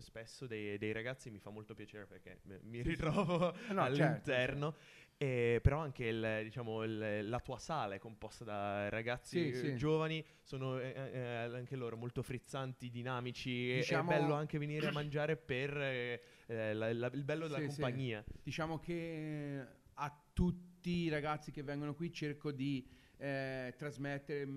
spesso 0.00 0.46
dei, 0.46 0.76
dei, 0.76 0.92
ragazzi, 0.92 1.30
mi 1.30 1.38
fa 1.38 1.48
molto 1.48 1.74
piacere 1.74 2.04
perché 2.04 2.40
mi 2.64 2.82
ritrovo 2.82 3.38
no, 3.38 3.54
certo, 3.54 3.80
all'interno, 3.80 4.72
certo. 4.72 5.09
Eh, 5.22 5.60
però 5.62 5.80
anche 5.80 6.06
il, 6.06 6.40
diciamo, 6.44 6.82
il, 6.82 7.28
la 7.28 7.40
tua 7.40 7.58
sala 7.58 7.94
è 7.94 7.98
composta 7.98 8.42
da 8.42 8.88
ragazzi 8.88 9.52
sì, 9.52 9.58
sì. 9.58 9.76
giovani, 9.76 10.24
sono 10.40 10.80
eh, 10.80 10.94
eh, 10.94 11.20
anche 11.20 11.76
loro 11.76 11.94
molto 11.98 12.22
frizzanti, 12.22 12.88
dinamici, 12.88 13.74
diciamo... 13.74 14.12
è 14.12 14.18
bello 14.18 14.32
anche 14.32 14.56
venire 14.56 14.86
a 14.86 14.92
mangiare 14.92 15.36
per 15.36 15.74
la, 16.46 16.92
la, 16.94 17.10
il 17.12 17.24
bello 17.24 17.48
della 17.48 17.60
sì, 17.60 17.66
compagnia. 17.66 18.24
Diciamo 18.42 18.78
che 18.78 19.66
a 19.92 20.22
tutti 20.32 20.90
i 20.90 21.10
ragazzi 21.10 21.50
che 21.50 21.62
vengono 21.62 21.94
qui 21.94 22.10
cerco 22.10 22.50
di 22.50 22.88
trasmettere 23.18 24.48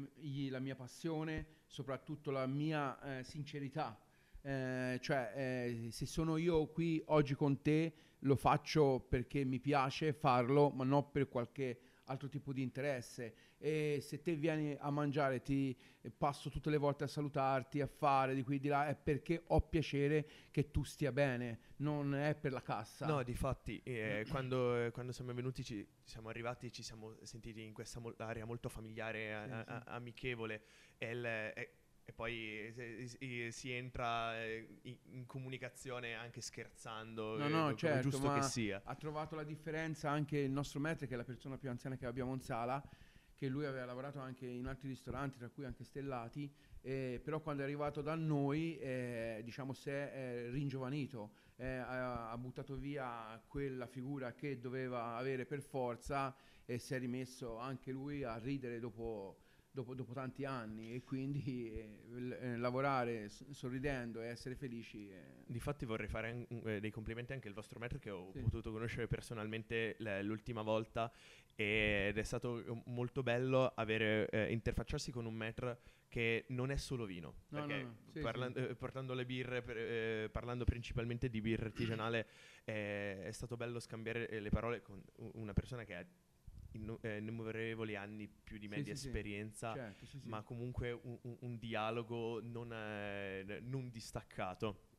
la 0.50 0.60
mia 0.60 0.76
passione, 0.76 1.46
soprattutto 1.68 2.32
la 2.32 2.48
mia 2.48 3.18
eh, 3.20 3.24
sincerità. 3.26 4.00
Eh, 4.42 4.98
cioè, 5.02 5.34
eh, 5.36 5.88
se 5.92 6.06
sono 6.06 6.38
io 6.38 6.68
qui 6.68 7.02
oggi 7.08 7.34
con 7.34 7.62
te, 7.62 7.94
lo 8.24 8.36
faccio 8.36 9.00
perché 9.08 9.44
mi 9.46 9.60
piace 9.60 10.14
farlo, 10.14 10.70
ma 10.70 10.84
non 10.84 11.12
per 11.12 11.28
qualche 11.30 11.80
altro 12.08 12.28
tipo 12.28 12.52
di 12.52 12.62
interesse. 12.62 13.34
E 13.58 14.00
se 14.02 14.22
te 14.22 14.36
vieni 14.36 14.76
a 14.78 14.90
mangiare, 14.90 15.42
ti 15.42 15.76
passo 16.18 16.50
tutte 16.50 16.70
le 16.70 16.76
volte 16.78 17.06
a 17.06 17.08
salutarti, 17.08 17.80
a 17.80 17.88
fare 17.88 18.36
di 18.36 18.44
qui 18.44 18.58
e 18.58 18.60
di 18.60 18.68
là, 18.68 18.88
è 18.88 18.96
perché 18.96 19.44
ho 19.48 19.62
piacere 19.62 20.28
che 20.52 20.70
tu 20.70 20.84
stia 20.84 21.14
bene, 21.14 21.60
non 21.78 22.14
è 22.14 22.36
per 22.36 22.52
la 22.52 22.62
cassa. 22.62 23.06
No, 23.06 23.24
difatti, 23.24 23.82
eh, 23.86 24.26
quando, 24.30 24.90
quando, 24.92 25.14
siamo 25.14 25.34
venuti, 25.34 25.64
ci 25.64 25.88
siamo 26.04 26.28
arrivati, 26.28 26.72
ci 26.74 26.84
siamo 26.84 27.16
sentiti 27.22 27.64
in 27.64 27.74
questa 27.74 28.02
mo- 28.02 28.14
area 28.18 28.44
molto 28.44 28.68
familiare, 28.68 29.34
a- 29.34 29.46
sì, 29.46 29.72
a- 29.72 29.84
amichevole. 29.86 30.64
E, 30.98 31.10
il, 31.12 31.26
e, 31.26 31.72
e 32.06 32.12
poi 32.12 32.74
si, 33.06 33.48
si 33.52 33.72
entra 33.72 34.42
eh, 34.44 34.80
in, 34.84 34.98
in, 35.12 35.26
comunicazione 35.26 36.16
anche 36.16 36.42
scherzando, 36.42 37.38
no, 37.38 37.48
no, 37.48 37.76
certo, 37.76 38.10
giusto 38.10 38.34
che 38.34 38.42
sia. 38.42 38.82
Ha 38.84 38.96
trovato 38.96 39.36
la 39.36 39.44
differenza 39.44 40.10
anche 40.10 40.38
il 40.38 40.52
nostro 40.52 40.80
maître, 40.80 41.08
che 41.08 41.14
è 41.14 41.18
la 41.18 41.24
persona 41.24 41.58
più 41.58 41.70
anziana 41.70 41.96
che 41.96 42.06
abbiamo 42.06 42.34
in 42.34 42.42
sala, 42.42 42.84
che 43.36 43.48
lui 43.48 43.66
aveva 43.66 43.86
lavorato 43.86 44.20
anche 44.20 44.46
in 44.46 44.68
altri 44.68 44.90
ristoranti, 44.90 45.38
tra 45.38 45.50
cui 45.50 45.64
anche 45.64 45.86
Stellati, 45.86 46.54
eh, 46.82 47.22
però 47.24 47.40
quando 47.40 47.62
è 47.62 47.66
arrivato 47.66 48.02
da 48.02 48.16
noi, 48.16 48.78
eh, 48.80 49.42
diciamo, 49.44 49.74
si 49.74 49.90
è 49.90 50.48
ringiovanito, 50.50 51.32
ha, 51.58 52.32
ha 52.32 52.38
buttato 52.38 52.76
via 52.76 53.42
quella 53.48 53.86
figura 53.86 54.34
che 54.34 54.60
doveva 54.60 55.16
avere 55.16 55.46
per 55.46 55.62
forza 55.62 56.36
e 56.66 56.78
si 56.78 56.94
è 56.94 57.00
rimesso 57.00 57.58
anche 57.58 57.92
lui 57.92 58.24
a 58.24 58.38
ridere 58.38 58.80
dopo 58.80 59.43
dopo, 59.74 59.96
dopo, 59.96 60.14
tanti 60.14 60.46
anni 60.46 60.94
e 60.94 61.04
quindi 61.04 61.72
eh, 61.72 62.38
eh, 62.40 62.58
lavorare 62.58 63.28
sorridendo 63.30 64.22
e 64.22 64.28
essere 64.28 64.56
felici. 64.56 65.10
Eh. 65.10 65.44
Difatti 65.48 65.86
vorrei 65.86 66.08
fare 66.08 66.30
an- 66.30 66.62
eh, 66.66 66.80
dei 66.80 66.92
complimenti 66.92 67.34
anche 67.34 67.48
al 67.48 67.56
vostro 67.56 67.80
maître 67.80 67.98
che 68.00 68.12
ho 68.12 68.32
sì. 68.32 68.40
potuto 68.40 68.72
conoscere 68.72 69.08
personalmente 69.08 69.96
l- 69.98 70.20
l'ultima 70.22 70.62
volta 70.62 71.12
ed 71.56 72.18
è 72.18 72.24
stato 72.24 72.64
eh, 72.64 72.82
molto 72.86 73.24
bello 73.24 73.66
avere, 73.76 74.30
eh, 74.30 74.52
interfacciarsi 74.52 75.12
con 75.12 75.26
un 75.26 75.36
maître 75.36 75.80
che 76.08 76.46
non 76.50 76.70
è 76.70 76.78
solo 76.78 77.06
vino, 77.06 77.38
no, 77.48 77.60
perché 77.60 77.82
no, 77.82 77.88
no. 77.88 78.12
Sì, 78.12 78.20
parla- 78.20 78.52
sì. 78.54 78.76
portando 78.76 79.16
le 79.16 79.26
birre, 79.26 79.64
per, 79.64 80.30
parlando 80.30 80.64
principalmente 80.64 81.28
di 81.28 81.42
birra 81.42 81.66
artigianale, 81.66 82.28
è 82.64 83.30
stato 83.32 83.58
bello 83.58 83.80
scambiare 83.80 84.40
le 84.40 84.50
parole 84.50 84.84
con 84.84 85.04
una 85.34 85.54
persona 85.54 85.84
che 85.84 85.96
è 85.96 86.00
eh, 86.02 86.23
innumerevoli 86.78 87.96
anni 87.96 88.28
più 88.28 88.58
di 88.58 88.68
media 88.68 88.96
sì, 88.96 89.08
esperienza, 89.08 89.74
certo, 89.74 90.06
sì, 90.06 90.20
ma 90.24 90.42
comunque 90.44 90.92
un, 90.92 91.18
un, 91.22 91.38
un 91.40 91.60
dialogo 91.60 92.42
non, 92.42 92.72
eh, 92.74 93.60
non 93.62 93.90
distaccato. 93.90 94.92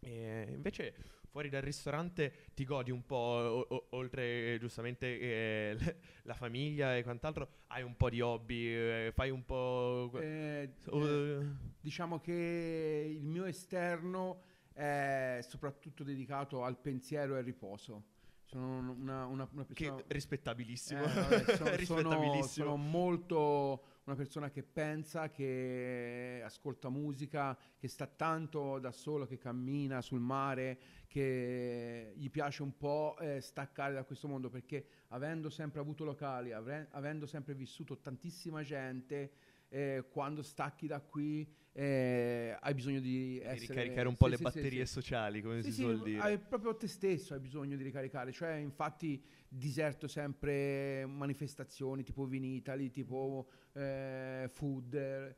E 0.00 0.46
invece 0.50 0.94
fuori 1.28 1.48
dal 1.48 1.62
ristorante 1.62 2.50
ti 2.54 2.64
godi 2.64 2.90
un 2.90 3.06
po', 3.06 3.14
o- 3.14 3.66
o- 3.74 3.86
oltre 3.90 4.58
giustamente 4.58 5.06
eh, 5.18 5.96
la 6.24 6.34
famiglia 6.34 6.96
e 6.96 7.02
quant'altro, 7.02 7.62
hai 7.68 7.82
un 7.82 7.96
po' 7.96 8.10
di 8.10 8.20
hobby, 8.20 8.66
eh, 8.66 9.12
fai 9.14 9.30
un 9.30 9.44
po'... 9.44 10.10
Eh, 10.20 10.74
uh, 10.86 11.56
diciamo 11.80 12.20
che 12.20 13.16
il 13.16 13.24
mio 13.24 13.44
esterno 13.44 14.42
è 14.72 15.38
soprattutto 15.42 16.02
dedicato 16.02 16.64
al 16.64 16.78
pensiero 16.78 17.34
e 17.36 17.38
al 17.38 17.44
riposo. 17.44 18.04
Sono 18.52 18.92
una, 18.92 19.24
una, 19.24 19.48
una 19.50 19.64
persona... 19.64 19.94
Che 19.94 20.04
rispettabilissimo. 20.08 21.02
Eh, 21.02 21.06
vabbè, 21.06 21.56
sono, 21.56 21.70
rispettabilissimo. 21.74 22.66
Sono, 22.66 22.76
sono, 22.76 22.76
molto 22.76 23.84
una 24.04 24.14
persona 24.14 24.50
che 24.50 24.62
pensa, 24.62 25.30
che 25.30 26.42
ascolta 26.44 26.90
musica, 26.90 27.56
che 27.78 27.88
sta 27.88 28.06
tanto 28.06 28.78
da 28.78 28.92
solo, 28.92 29.26
che 29.26 29.38
cammina 29.38 30.02
sul 30.02 30.20
mare, 30.20 30.78
che 31.06 32.12
gli 32.14 32.28
piace 32.28 32.62
un 32.62 32.76
po' 32.76 33.16
eh, 33.20 33.40
staccare 33.40 33.94
da 33.94 34.04
questo 34.04 34.28
mondo, 34.28 34.50
perché 34.50 34.84
avendo 35.08 35.48
sempre 35.48 35.80
avuto 35.80 36.04
locali, 36.04 36.52
avre- 36.52 36.88
avendo 36.90 37.24
sempre 37.24 37.54
vissuto 37.54 38.00
tantissima 38.00 38.62
gente, 38.62 39.30
eh, 39.72 40.04
quando 40.10 40.42
stacchi 40.42 40.86
da 40.86 41.00
qui 41.00 41.50
eh, 41.74 42.54
hai 42.60 42.74
bisogno 42.74 43.00
di, 43.00 43.40
di 43.40 43.58
ricaricare 43.58 44.06
un 44.06 44.16
po' 44.16 44.26
sì, 44.26 44.30
le 44.32 44.36
sì, 44.36 44.42
batterie 44.42 44.84
sì, 44.84 44.92
sociali, 44.92 45.40
come 45.40 45.62
si 45.62 45.72
suol 45.72 46.02
dire. 46.02 46.20
Hai 46.20 46.38
proprio 46.38 46.76
te 46.76 46.86
stesso 46.86 47.32
hai 47.32 47.40
bisogno 47.40 47.76
di 47.76 47.82
ricaricare, 47.82 48.30
cioè 48.32 48.56
infatti 48.56 49.24
diserto 49.48 50.06
sempre 50.06 51.06
manifestazioni 51.06 52.02
tipo 52.02 52.26
Vinitali, 52.26 52.90
tipo 52.90 53.48
eh, 53.72 54.50
Food, 54.52 54.94
eh, 54.94 55.34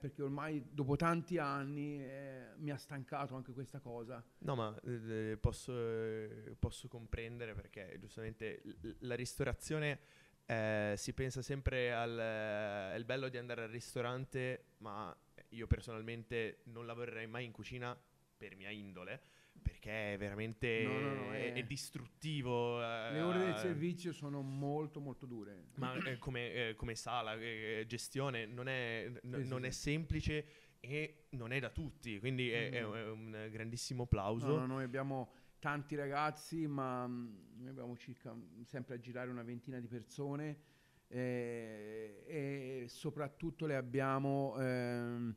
perché 0.00 0.22
ormai 0.22 0.64
dopo 0.72 0.96
tanti 0.96 1.38
anni 1.38 2.02
eh, 2.02 2.54
mi 2.56 2.72
ha 2.72 2.76
stancato 2.76 3.36
anche 3.36 3.52
questa 3.52 3.78
cosa. 3.78 4.24
No, 4.38 4.56
ma 4.56 4.76
eh, 4.82 5.38
posso, 5.40 5.72
posso 6.58 6.88
comprendere 6.88 7.54
perché 7.54 7.96
giustamente 8.00 8.60
la 9.00 9.14
ristorazione 9.14 10.00
eh, 10.46 10.94
si 10.96 11.12
pensa 11.12 11.42
sempre 11.42 11.92
al, 11.92 12.18
al, 12.18 13.04
bello 13.04 13.28
di 13.28 13.36
andare 13.36 13.64
al 13.64 13.68
ristorante, 13.68 14.74
ma 14.78 15.14
io 15.50 15.66
personalmente 15.66 16.60
non 16.64 16.86
lavorerei 16.86 17.26
mai 17.26 17.44
in 17.44 17.52
cucina 17.52 17.98
per 18.36 18.54
mia 18.54 18.70
indole, 18.70 19.20
perché 19.60 20.14
è 20.14 20.16
veramente 20.18 20.84
no, 20.84 20.98
no, 21.00 21.14
no, 21.14 21.32
è, 21.32 21.52
è, 21.52 21.62
distruttivo. 21.64 22.80
Eh, 22.80 23.12
Le 23.12 23.20
ore 23.20 23.38
del 23.38 23.56
servizio 23.56 24.12
sono 24.12 24.40
molto 24.42 25.00
molto 25.00 25.26
dure. 25.26 25.64
Ma 25.74 25.94
eh, 25.94 26.18
come, 26.18 26.52
eh, 26.52 26.74
come, 26.76 26.94
sala, 26.94 27.34
eh, 27.34 27.84
gestione, 27.88 28.46
non, 28.46 28.68
è, 28.68 29.08
n- 29.22 29.42
sì, 29.42 29.48
non 29.48 29.62
sì, 29.62 29.66
è 29.66 29.70
semplice 29.70 30.46
e 30.78 31.26
non 31.30 31.52
è 31.52 31.58
da 31.58 31.70
tutti, 31.70 32.20
quindi 32.20 32.50
è, 32.50 32.70
mm. 32.70 32.92
è 32.94 33.08
un 33.08 33.48
grandissimo 33.50 34.04
applauso. 34.04 34.64
noi 34.64 34.84
abbiamo 34.84 35.32
tanti 35.58 35.94
ragazzi, 35.94 36.66
ma 36.66 37.06
mm, 37.06 37.34
noi 37.56 37.68
abbiamo 37.68 37.96
circa 37.96 38.32
mm, 38.32 38.62
sempre 38.62 38.94
a 38.96 38.98
girare 38.98 39.30
una 39.30 39.42
ventina 39.42 39.78
di 39.78 39.86
persone 39.86 40.58
eh, 41.08 42.24
e 42.26 42.84
soprattutto 42.88 43.66
le 43.66 43.76
abbiamo 43.76 44.56
eh, 44.58 45.34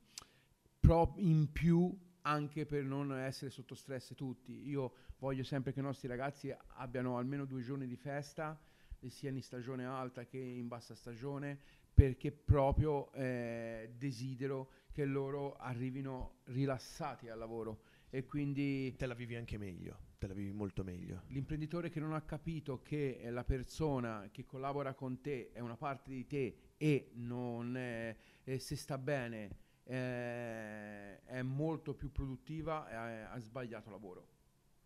in 1.17 1.51
più 1.51 1.95
anche 2.21 2.65
per 2.65 2.83
non 2.83 3.15
essere 3.17 3.51
sotto 3.51 3.75
stress 3.75 4.13
tutti. 4.15 4.67
Io 4.67 4.93
voglio 5.19 5.43
sempre 5.43 5.71
che 5.71 5.79
i 5.79 5.83
nostri 5.83 6.07
ragazzi 6.07 6.53
abbiano 6.75 7.17
almeno 7.17 7.45
due 7.45 7.61
giorni 7.61 7.87
di 7.87 7.95
festa, 7.95 8.59
sia 9.07 9.29
in 9.29 9.41
stagione 9.41 9.85
alta 9.85 10.25
che 10.25 10.37
in 10.37 10.67
bassa 10.67 10.95
stagione, 10.95 11.57
perché 11.93 12.31
proprio 12.31 13.11
eh, 13.13 13.93
desidero 13.97 14.71
che 14.91 15.05
loro 15.05 15.55
arrivino 15.55 16.39
rilassati 16.45 17.29
al 17.29 17.37
lavoro 17.37 17.81
e 18.09 18.25
quindi... 18.25 18.95
Te 18.95 19.05
la 19.05 19.13
vivi 19.13 19.35
anche 19.35 19.57
meglio. 19.57 20.08
Te 20.19 20.27
la 20.27 20.33
vivi 20.33 20.51
molto 20.51 20.83
meglio. 20.83 21.23
L'imprenditore 21.27 21.89
che 21.89 21.99
non 21.99 22.13
ha 22.13 22.21
capito 22.21 22.81
che 22.81 23.19
la 23.29 23.43
persona 23.43 24.29
che 24.31 24.45
collabora 24.45 24.93
con 24.93 25.21
te 25.21 25.51
è 25.53 25.59
una 25.61 25.77
parte 25.77 26.11
di 26.11 26.27
te 26.27 26.55
e 26.77 27.11
non 27.15 27.75
è, 27.77 28.15
e 28.43 28.59
se 28.59 28.75
sta 28.75 28.97
bene 28.97 29.57
eh, 29.85 31.23
è 31.23 31.41
molto 31.41 31.95
più 31.95 32.11
produttiva 32.11 32.89
e 32.89 32.95
ha 33.23 33.39
sbagliato 33.39 33.89
lavoro. 33.89 34.27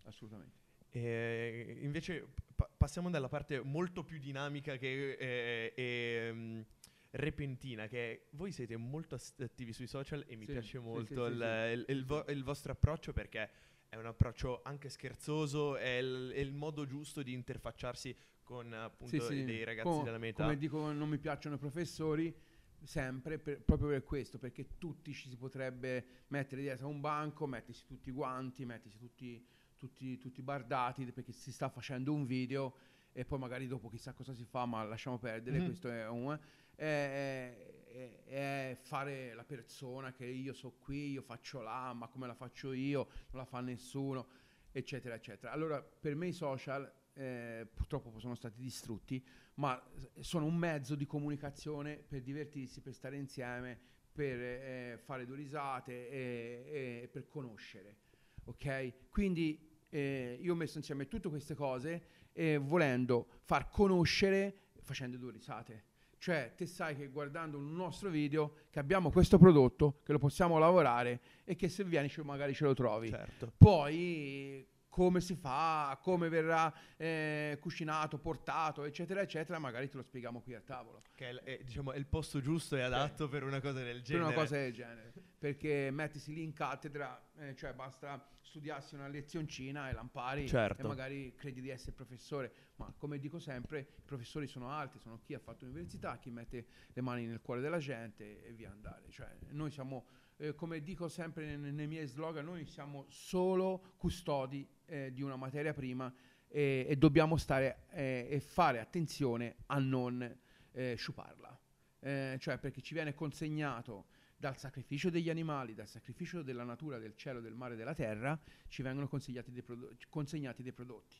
Assolutamente. 0.04 0.62
E 0.90 1.78
invece 1.82 2.28
pa- 2.56 2.70
passiamo 2.78 3.10
dalla 3.10 3.28
parte 3.28 3.60
molto 3.62 4.04
più 4.04 4.20
dinamica 4.20 4.78
che 4.78 5.14
eh, 5.14 5.74
e 5.76 6.30
um, 6.30 6.64
repentina, 7.12 7.88
che 7.88 8.28
voi 8.32 8.52
siete 8.52 8.78
molto 8.78 9.18
attivi 9.40 9.74
sui 9.74 9.88
social 9.88 10.24
e 10.28 10.36
mi 10.36 10.46
Sì, 10.46 10.52
piace 10.52 10.78
sì, 10.78 10.78
molto 10.78 11.26
sì, 11.26 11.32
il, 11.32 11.38
sì, 11.40 11.68
sì. 11.86 11.92
il- 11.92 11.98
il 11.98 12.06
vo- 12.06 12.26
il 12.28 12.44
vostro 12.44 12.72
approccio 12.74 13.14
perché 13.14 13.50
è 13.94 13.96
un 13.96 14.08
approccio 14.08 14.62
anche 14.64 14.90
scherzoso, 14.90 15.78
è 15.78 15.98
il, 15.98 16.32
è 16.34 16.40
il 16.40 16.52
modo 16.52 16.84
giusto 16.88 17.22
di 17.22 17.32
interfacciarsi 17.32 18.16
con 18.42 18.74
appunto 18.74 19.20
Sì, 19.20 19.36
sì. 19.38 19.44
dei 19.46 19.64
ragazzi 19.64 19.88
Com- 19.88 20.04
della 20.04 20.18
mia 20.18 20.30
età. 20.30 20.44
Come 20.44 20.58
dico, 20.58 20.92
non 20.92 21.08
mi 21.08 21.20
piacciono 21.20 21.56
i 21.56 21.58
professori 21.60 22.36
sempre 22.82 23.38
per- 23.38 23.62
proprio 23.62 23.90
per 23.90 24.04
questo, 24.04 24.40
perché 24.40 24.78
tutti 24.80 25.14
ci 25.14 25.30
si 25.30 25.38
potrebbe 25.38 26.24
mettere 26.30 26.62
dietro 26.62 26.88
a 26.88 26.90
un 26.90 27.02
banco, 27.02 27.46
mettersi 27.46 27.86
tutti 27.86 28.10
i 28.10 28.12
guanti, 28.12 28.66
mettersi 28.66 28.98
tutti, 28.98 29.46
tutti, 29.78 30.18
tutti 30.18 30.42
bardati 30.42 31.06
perché 31.12 31.32
si 31.32 31.52
sta 31.52 31.70
facendo 31.70 32.12
un 32.14 32.26
video 32.26 32.76
e 33.12 33.26
poi 33.26 33.38
magari 33.38 33.68
dopo 33.68 33.90
chissà 33.90 34.12
cosa 34.14 34.34
si 34.34 34.44
fa, 34.44 34.66
ma 34.66 34.84
lasciamo 34.86 35.20
perdere, 35.20 35.60
Mhm. 35.60 35.66
questo 35.66 35.88
è 35.92 36.08
un... 36.10 36.38
È, 36.76 37.82
è- 37.94 38.78
fare 38.82 39.34
la 39.34 39.44
persona 39.44 40.12
che 40.12 40.26
io 40.26 40.54
so 40.54 40.74
qui, 40.80 41.12
io 41.12 41.22
faccio 41.22 41.62
là, 41.62 41.94
ma 41.94 42.08
come 42.08 42.28
la 42.28 42.34
faccio 42.34 42.74
io, 42.74 43.08
non 43.32 43.42
la 43.42 43.46
fa 43.46 43.62
nessuno, 43.62 44.28
eccetera, 44.72 45.16
eccetera. 45.16 45.52
Allora, 45.52 45.82
per 45.82 46.16
me 46.16 46.28
i 46.28 46.34
social 46.34 46.92
eh, 47.14 47.68
purtroppo 47.74 48.18
sono 48.20 48.36
stati 48.36 48.60
distrutti, 48.60 49.24
ma 49.56 49.82
sono 50.20 50.46
un 50.46 50.56
mezzo 50.56 50.96
di 50.96 51.06
comunicazione 51.06 51.98
per 51.98 52.22
divertirsi, 52.22 52.82
per 52.82 52.94
stare 52.94 53.18
insieme, 53.18 53.80
per 54.12 54.40
eh, 54.40 55.00
fare 55.04 55.26
due 55.26 55.36
risate 55.36 56.10
e, 56.10 57.02
e 57.04 57.10
per 57.12 57.28
conoscere. 57.28 57.98
Ok? 58.46 59.10
Quindi 59.10 59.70
eh, 59.90 60.38
io 60.42 60.54
ho 60.54 60.56
messo 60.56 60.78
insieme 60.78 61.08
tutte 61.08 61.30
queste 61.30 61.54
cose 61.56 62.06
eh, 62.34 62.58
volendo 62.58 63.28
far 63.44 63.70
conoscere 63.70 64.72
facendo 64.82 65.18
due 65.18 65.32
risate. 65.32 65.92
Cioè, 66.24 66.54
te 66.56 66.66
sai 66.68 66.96
che 66.96 67.10
guardando 67.10 67.58
un 67.58 67.76
nostro 67.76 68.10
video 68.10 68.54
che 68.70 68.80
abbiamo 68.80 69.12
questo 69.12 69.38
prodotto, 69.38 70.00
che 70.06 70.14
lo 70.14 70.20
possiamo 70.20 70.58
lavorare 70.58 71.20
e 71.44 71.58
che 71.58 71.68
se 71.68 71.84
vieni 71.84 72.10
magari 72.24 72.54
ce 72.54 72.64
lo 72.64 72.74
trovi. 72.74 73.10
Certo. 73.10 73.52
Poi 73.58 74.66
come 74.88 75.20
si 75.20 75.36
fa, 75.36 76.00
come 76.02 76.30
verrà 76.30 76.74
eh, 76.96 77.58
cucinato, 77.60 78.20
portato, 78.20 78.86
eccetera, 78.86 79.20
eccetera, 79.20 79.60
magari 79.60 79.90
te 79.90 79.98
lo 79.98 80.04
spieghiamo 80.04 80.40
qui 80.40 80.54
a 80.54 80.62
tavolo. 80.62 81.02
Che 81.14 81.30
è, 81.30 81.34
è, 81.58 81.64
diciamo, 81.64 81.92
è 81.92 81.98
il 81.98 82.06
posto 82.06 82.40
giusto 82.40 82.78
e 82.78 82.82
adatto 82.82 83.28
per 83.28 83.44
una 83.44 83.60
cosa 83.60 83.82
del 83.82 83.96
Per 83.96 84.02
genere. 84.04 84.26
una 84.28 84.34
cosa 84.34 84.56
del 84.56 84.72
genere. 84.72 85.13
Perché 85.44 85.92
mettisi 85.92 86.34
lì 86.34 86.42
in 86.42 86.54
cattedra, 86.54 87.22
eh, 87.36 87.54
cioè 87.54 87.74
basta 87.74 88.30
studiarsi 88.40 88.96
una 88.96 89.10
lezioncina 89.10 89.90
e 89.90 89.92
l'ampari 89.92 90.48
Certo. 90.48 90.82
e 90.82 90.88
magari 90.88 91.36
credi 91.36 91.60
di 91.60 91.68
essere 91.68 91.92
professore. 91.92 92.54
Ma 92.78 92.94
come 92.96 93.20
dico 93.20 93.40
sempre, 93.40 93.80
i 93.80 94.04
professori 94.06 94.48
sono 94.48 94.70
altri, 94.70 95.00
sono 95.00 95.20
chi 95.22 95.34
ha 95.34 95.40
fatto 95.40 95.66
l'università, 95.66 96.18
chi 96.18 96.30
mette 96.30 96.66
le 96.94 97.02
mani 97.02 97.26
nel 97.26 97.42
cuore 97.42 97.60
della 97.60 97.80
gente 97.80 98.42
e 98.42 98.54
via 98.54 98.72
andare. 98.72 99.10
Cioè, 99.10 99.36
noi 99.50 99.70
siamo, 99.70 100.06
eh, 100.38 100.56
come 100.56 100.82
dico 100.82 101.10
sempre 101.10 101.58
nei, 101.58 101.74
nei 101.74 101.88
miei 101.88 102.08
slogan, 102.08 102.46
noi 102.46 102.66
siamo 102.66 103.04
solo 103.10 103.96
custodi 103.98 104.66
eh, 104.86 105.12
di 105.12 105.24
una 105.24 105.36
materia 105.36 105.74
prima 105.74 106.10
e, 106.48 106.86
e 106.88 106.96
dobbiamo 106.96 107.36
stare 107.36 107.88
eh, 107.90 108.28
e 108.30 108.40
fare 108.40 108.80
attenzione 108.80 109.58
a 109.66 109.78
non 109.78 110.40
eh, 110.72 110.96
sciuparla. 110.96 111.60
Eh, 112.00 112.38
cioè 112.40 112.58
perché 112.58 112.82
ci 112.82 112.94
viene 112.94 113.14
consegnato 113.14 114.06
dal 114.44 114.58
sacrificio 114.58 115.10
degli 115.10 115.30
animali, 115.30 115.74
dal 115.74 115.88
sacrificio 115.88 116.42
della 116.42 116.66
natura, 116.66 116.98
del 116.98 117.16
cielo, 117.16 117.40
del 117.40 117.56
mare, 117.56 117.78
della 117.78 117.94
terra, 117.94 118.38
ci 118.68 118.82
vengono 118.82 119.08
dei 119.10 119.62
prodo- 119.62 119.96
consegnati 120.10 120.62
dei 120.62 120.74
prodotti. 120.74 121.16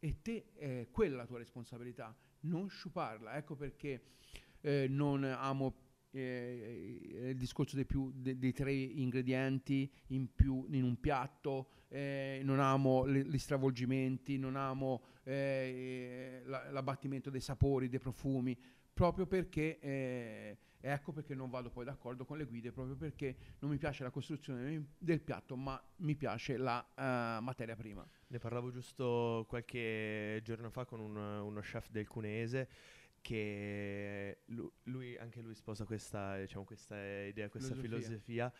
E 0.00 0.20
te, 0.22 0.46
eh, 0.56 0.88
quella 0.90 1.14
è 1.14 1.16
la 1.18 1.24
tua 1.26 1.38
responsabilità, 1.38 2.12
non 2.40 2.68
sciuparla. 2.68 3.36
Ecco 3.36 3.54
perché 3.54 4.02
eh, 4.60 4.88
non 4.88 5.22
amo 5.22 5.82
eh, 6.10 7.28
il 7.28 7.36
discorso 7.36 7.76
dei, 7.76 7.84
più, 7.84 8.10
de- 8.12 8.38
dei 8.38 8.52
tre 8.52 8.72
ingredienti 8.72 9.88
in 10.08 10.34
più 10.34 10.66
in 10.70 10.82
un 10.82 10.98
piatto, 10.98 11.68
eh, 11.86 12.40
non 12.42 12.58
amo 12.58 13.04
le- 13.04 13.24
gli 13.24 13.38
stravolgimenti, 13.38 14.36
non 14.36 14.56
amo 14.56 15.04
eh, 15.22 16.42
la- 16.46 16.72
l'abbattimento 16.72 17.30
dei 17.30 17.40
sapori, 17.40 17.88
dei 17.88 18.00
profumi, 18.00 18.58
proprio 18.92 19.28
perché 19.28 19.78
eh, 20.84 20.90
ecco 20.90 21.12
perché 21.12 21.34
non 21.34 21.48
vado 21.48 21.70
poi 21.70 21.84
d'accordo 21.86 22.26
con 22.26 22.36
le 22.36 22.44
guide, 22.44 22.70
proprio 22.70 22.94
perché 22.94 23.36
non 23.60 23.70
mi 23.70 23.78
piace 23.78 24.02
la 24.02 24.10
costruzione 24.10 24.88
del 24.98 25.20
piatto, 25.22 25.56
ma 25.56 25.82
mi 25.96 26.14
piace 26.14 26.58
la 26.58 26.86
eh, 26.94 27.40
materia 27.40 27.74
prima. 27.74 28.06
Ne 28.28 28.38
parlavo 28.38 28.70
giusto 28.70 29.46
qualche 29.48 30.40
giorno 30.44 30.68
fa 30.70 30.84
con 30.84 31.00
un- 31.00 31.16
uno 31.16 31.60
chef 31.60 31.88
del 31.90 32.06
Cuneese 32.06 32.68
che 33.22 34.40
lu- 34.46 34.70
lui, 34.84 35.16
anche 35.16 35.40
lui 35.40 35.54
sposa 35.54 35.86
questa, 35.86 36.38
diciamo, 36.38 36.64
questa 36.64 36.96
idea, 37.24 37.48
questa 37.48 37.74
Filosofia. 37.74 38.00
filosofia. 38.00 38.52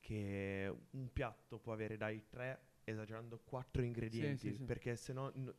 che 0.00 0.72
un 0.90 1.12
piatto 1.12 1.58
può 1.58 1.72
avere 1.72 1.96
dai 1.96 2.24
tre, 2.28 2.60
esagerando, 2.84 3.40
quattro 3.44 3.82
ingredienti, 3.82 4.50
sì, 4.50 4.56
sì. 4.56 4.64
perché 4.64 4.96
sennò... 4.96 5.30
no- 5.34 5.54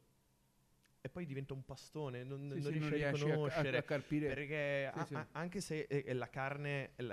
e 1.02 1.10
poi 1.10 1.26
diventa 1.26 1.54
un 1.54 1.64
pastone, 1.64 2.24
non, 2.24 2.50
Sì, 2.54 2.62
non 2.62 2.62
sì, 2.62 2.70
riesci 2.72 2.88
a 2.88 2.90
riesci 2.98 3.24
a- 3.24 3.32
riconoscere. 3.32 3.78
a, 3.78 3.80
a 3.80 3.84
carpire. 3.84 4.28
Perché 4.34 4.92
Sì, 5.06 5.14
a- 5.16 5.20
a- 5.20 5.28
anche 5.32 5.62
se 5.62 5.82
eh, 5.90 6.14
la 6.14 6.30
carne 6.30 6.92
l- 6.98 7.06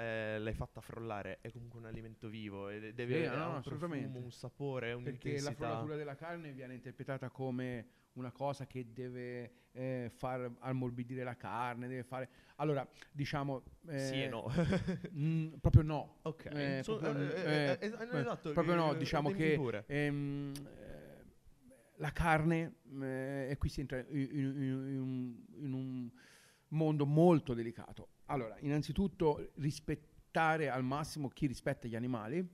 l'hai 0.43 0.55
fatta 0.55 0.81
frollare, 0.81 1.39
è 1.41 1.51
comunque 1.53 1.79
un 1.79 1.87
alimento 1.87 2.29
vivo 2.29 2.69
e 2.69 2.81
de- 2.81 2.95
deve 2.95 3.15
Sì, 3.21 3.27
avere 3.27 3.43
no, 3.43 3.55
un 3.55 3.63
profumo, 3.63 4.19
un 4.19 4.31
sapore, 4.33 4.87
perché 4.89 4.95
la 4.95 5.07
un'intensità. 5.07 5.53
frollatura 5.55 5.97
della 5.97 6.15
carne 6.17 6.53
viene 6.53 6.75
interpretata 6.75 7.31
come 7.31 7.87
una 8.15 8.33
cosa 8.33 8.67
che 8.67 8.93
deve 8.93 9.53
eh, 9.73 10.11
far 10.13 10.51
ammorbidire 10.61 11.23
la 11.23 11.37
carne, 11.37 11.87
deve 11.87 12.03
fare... 12.03 12.29
Allora, 12.57 12.89
diciamo... 13.13 13.63
eh, 13.89 13.99
Sì 13.99 14.23
e 14.23 14.29
no. 14.29 14.51
mm, 15.13 15.55
proprio 15.61 15.83
no. 15.83 16.19
ok, 16.23 16.45
Eh, 16.47 16.81
So- 16.83 16.97
proprio, 16.97 17.31
eh, 17.31 17.43
eh, 17.43 17.79
eh, 17.81 17.87
es- 17.87 17.93
eh, 17.93 18.19
esatto, 18.21 18.53
proprio 18.53 18.75
no, 18.75 18.95
eh, 18.95 18.97
diciamo 18.97 19.31
che 19.31 19.53
eh, 19.87 20.11
la 21.99 22.11
carne, 22.13 22.77
eh, 23.01 23.49
e 23.51 23.57
qui 23.59 23.69
si 23.69 23.81
entra 23.81 24.05
in, 24.09 24.19
in- 24.33 25.37
in 25.63 25.73
un, 25.73 26.11
mondo 26.69 27.07
molto 27.07 27.55
delicato. 27.55 28.09
Allora, 28.27 28.57
innanzitutto 28.61 29.53
rispettare 29.57 30.69
al 30.69 30.83
massimo 30.83 31.29
chi 31.29 31.47
rispetta 31.47 31.87
gli 31.87 31.95
animali, 31.97 32.47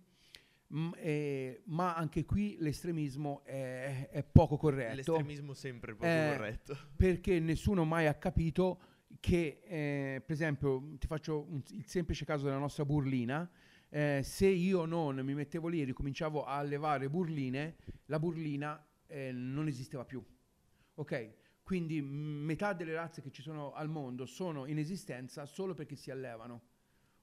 mm, 0.75 0.91
eh, 0.97 1.63
ma 1.67 1.95
anche 1.95 2.25
qui 2.25 2.57
l'estremismo 2.61 3.43
è, 3.45 4.09
è 4.11 4.23
poco 4.23 4.57
corretto 4.57 4.97
L'estremismo 4.97 5.55
sempre 5.55 5.93
poco 5.95 6.07
Eh, 6.07 6.33
corretto. 6.37 6.77
perché 6.97 7.41
nessuno 7.41 7.85
mai 7.85 8.07
ha 8.07 8.15
capito 8.15 8.81
che, 9.19 9.61
eh, 9.65 10.23
per 10.25 10.35
esempio, 10.35 10.95
ti 10.99 11.07
faccio 11.07 11.47
un- 11.49 11.63
il 11.71 11.87
semplice 11.87 12.25
caso 12.25 12.45
della 12.45 12.59
nostra 12.59 12.85
burlina, 12.85 13.49
eh, 13.89 14.21
se 14.23 14.47
io 14.47 14.85
non 14.85 15.17
mi 15.21 15.35
mettevo 15.35 15.69
lì 15.69 15.81
e 15.81 15.85
ricominciavo 15.85 16.45
a 16.45 16.57
allevare 16.57 17.09
burline, 17.11 17.77
la 18.07 18.19
burlina 18.19 18.85
eh, 19.13 19.33
non 19.33 19.69
esisteva 19.69 20.05
più. 20.05 20.25
Ok? 20.95 21.35
Quindi 21.63 22.03
metà 22.03 22.73
delle 22.73 22.95
razze 22.95 23.23
che 23.23 23.31
ci 23.31 23.43
sono 23.43 23.73
al 23.73 23.89
mondo 23.89 24.27
sono 24.27 24.67
in 24.67 24.79
esistenza 24.79 25.47
solo 25.47 25.75
perché 25.75 25.95
si 25.97 26.11
allevano. 26.11 26.63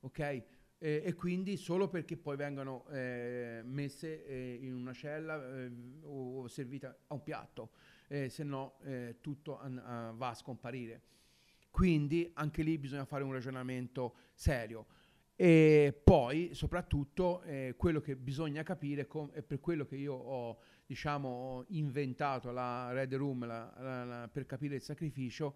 Ok? 0.02 0.20
E, 0.20 0.46
e 0.80 1.14
quindi 1.14 1.58
solo 1.58 1.90
perché 1.90 2.16
poi 2.16 2.38
vengono 2.38 2.88
eh, 2.90 3.62
messe 3.66 4.26
eh, 4.26 4.60
in 4.62 4.74
una 4.74 4.94
cella 4.94 5.36
eh, 5.58 5.72
o, 6.04 6.44
o 6.44 6.48
servite 6.48 6.86
a 7.08 7.14
un 7.14 7.22
piatto, 7.22 7.72
eh, 8.08 8.30
se 8.30 8.44
no 8.44 8.80
eh, 8.84 9.18
tutto 9.20 9.60
an- 9.60 9.82
ah, 9.84 10.12
va 10.16 10.30
a 10.30 10.34
scomparire. 10.36 11.02
Quindi 11.70 12.30
anche 12.34 12.64
lì 12.64 12.78
bisogna 12.78 13.06
fare 13.06 13.24
un 13.24 13.34
ragionamento 13.34 14.16
serio. 14.34 14.88
E 15.36 15.98
poi, 16.04 16.50
soprattutto, 16.54 17.42
eh, 17.44 17.76
quello 17.78 18.02
che 18.02 18.16
bisogna 18.16 18.64
capire, 18.64 19.08
com- 19.08 19.32
è 19.32 19.42
per 19.42 19.60
quello 19.60 19.86
che 19.86 19.96
io 19.96 20.14
ho, 20.14 20.60
diciamo, 20.90 21.66
inventato 21.68 22.50
la 22.50 22.92
Red 22.92 23.14
Room 23.14 23.46
la- 23.46 23.72
la- 23.78 24.04
la- 24.06 24.28
per 24.28 24.48
capire 24.48 24.74
il 24.74 24.82
sacrificio, 24.82 25.56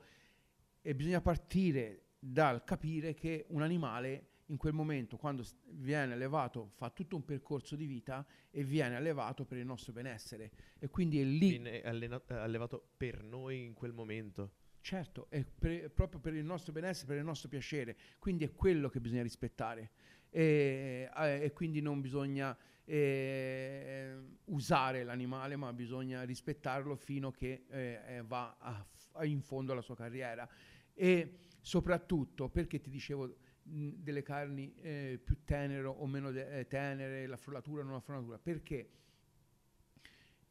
e 0.80 0.94
bisogna 0.94 1.22
partire 1.22 2.10
dal 2.20 2.64
capire 2.64 3.16
che 3.16 3.46
un 3.50 3.64
animale 3.64 4.28
in 4.48 4.58
quel 4.58 4.74
momento, 4.74 5.18
quando 5.18 5.44
viene 5.72 6.14
allevato, 6.14 6.70
fa 6.76 6.92
tutto 6.92 7.16
un 7.16 7.26
percorso 7.26 7.76
di 7.76 7.88
vita 7.88 8.24
e 8.52 8.64
viene 8.64 8.96
allevato 8.96 9.44
per 9.44 9.58
il 9.58 9.66
nostro 9.66 9.92
benessere. 9.92 10.52
E 10.78 10.90
quindi 10.90 11.20
è 11.20 11.24
lì 11.24 11.50
Viene 11.50 11.82
allena- 11.82 12.22
allevato 12.28 12.92
per 12.96 13.24
noi 13.24 13.66
in 13.66 13.74
quel 13.74 13.92
momento. 13.92 14.52
Certo, 14.82 15.26
è 15.32 15.44
per- 15.44 15.90
proprio 15.90 16.20
per 16.20 16.36
il 16.36 16.46
nostro 16.46 16.74
benessere, 16.74 17.08
per 17.08 17.18
il 17.18 17.24
nostro 17.24 17.50
piacere, 17.50 17.98
quindi 18.20 18.44
è 18.44 18.54
quello 18.54 18.88
che 18.88 19.00
bisogna 19.02 19.24
rispettare 19.24 19.90
e, 20.30 21.10
eh, 21.16 21.44
e 21.44 21.52
quindi 21.54 21.82
non 21.82 22.02
bisogna 22.02 22.56
eh, 22.86 24.16
usare 24.46 25.04
l'animale, 25.04 25.56
ma 25.56 25.72
bisogna 25.74 26.24
rispettarlo 26.24 26.96
fino 26.96 27.30
a 27.30 27.34
che 27.34 27.66
eh, 27.70 28.00
eh, 28.08 28.22
va 28.24 28.58
a, 28.60 28.86
a 29.14 29.26
in 29.26 29.42
fondo 29.42 29.72
alla 29.72 29.82
sua 29.82 29.96
carriera. 29.96 30.48
E 30.94 31.40
soprattutto, 31.62 32.50
perché 32.50 32.80
ti 32.82 32.90
dicevo 32.90 33.36
mh, 33.64 33.90
delle 33.96 34.22
carni 34.22 34.74
eh, 34.82 35.20
più 35.24 35.44
tenere 35.44 35.86
o 35.88 36.06
meno 36.06 36.32
de- 36.32 36.60
eh, 36.60 36.68
tenere, 36.68 37.26
la 37.28 37.38
frullatura 37.38 37.82
o 37.82 37.86
non 37.86 37.94
la 37.94 38.00
frullatura? 38.02 38.38
Perché 38.38 38.90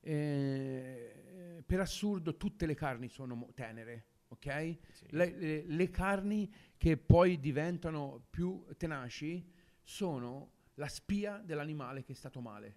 eh, 0.00 1.62
per 1.64 1.80
assurdo 1.80 2.36
tutte 2.36 2.66
le 2.66 2.74
carni 2.74 3.08
sono 3.08 3.34
mo- 3.34 3.50
tenere, 3.54 4.06
ok? 4.28 4.76
Sì. 4.92 5.06
Le, 5.10 5.30
le- 5.36 5.64
le 5.66 5.90
carni 5.90 6.52
che 6.76 6.96
poi 6.96 7.38
diventano 7.38 8.26
più 8.30 8.64
tenaci 8.76 9.48
sono 9.82 10.50
la 10.74 10.88
spia 10.88 11.40
dell'animale 11.44 12.02
che 12.02 12.12
è 12.12 12.14
stato 12.14 12.40
male, 12.40 12.76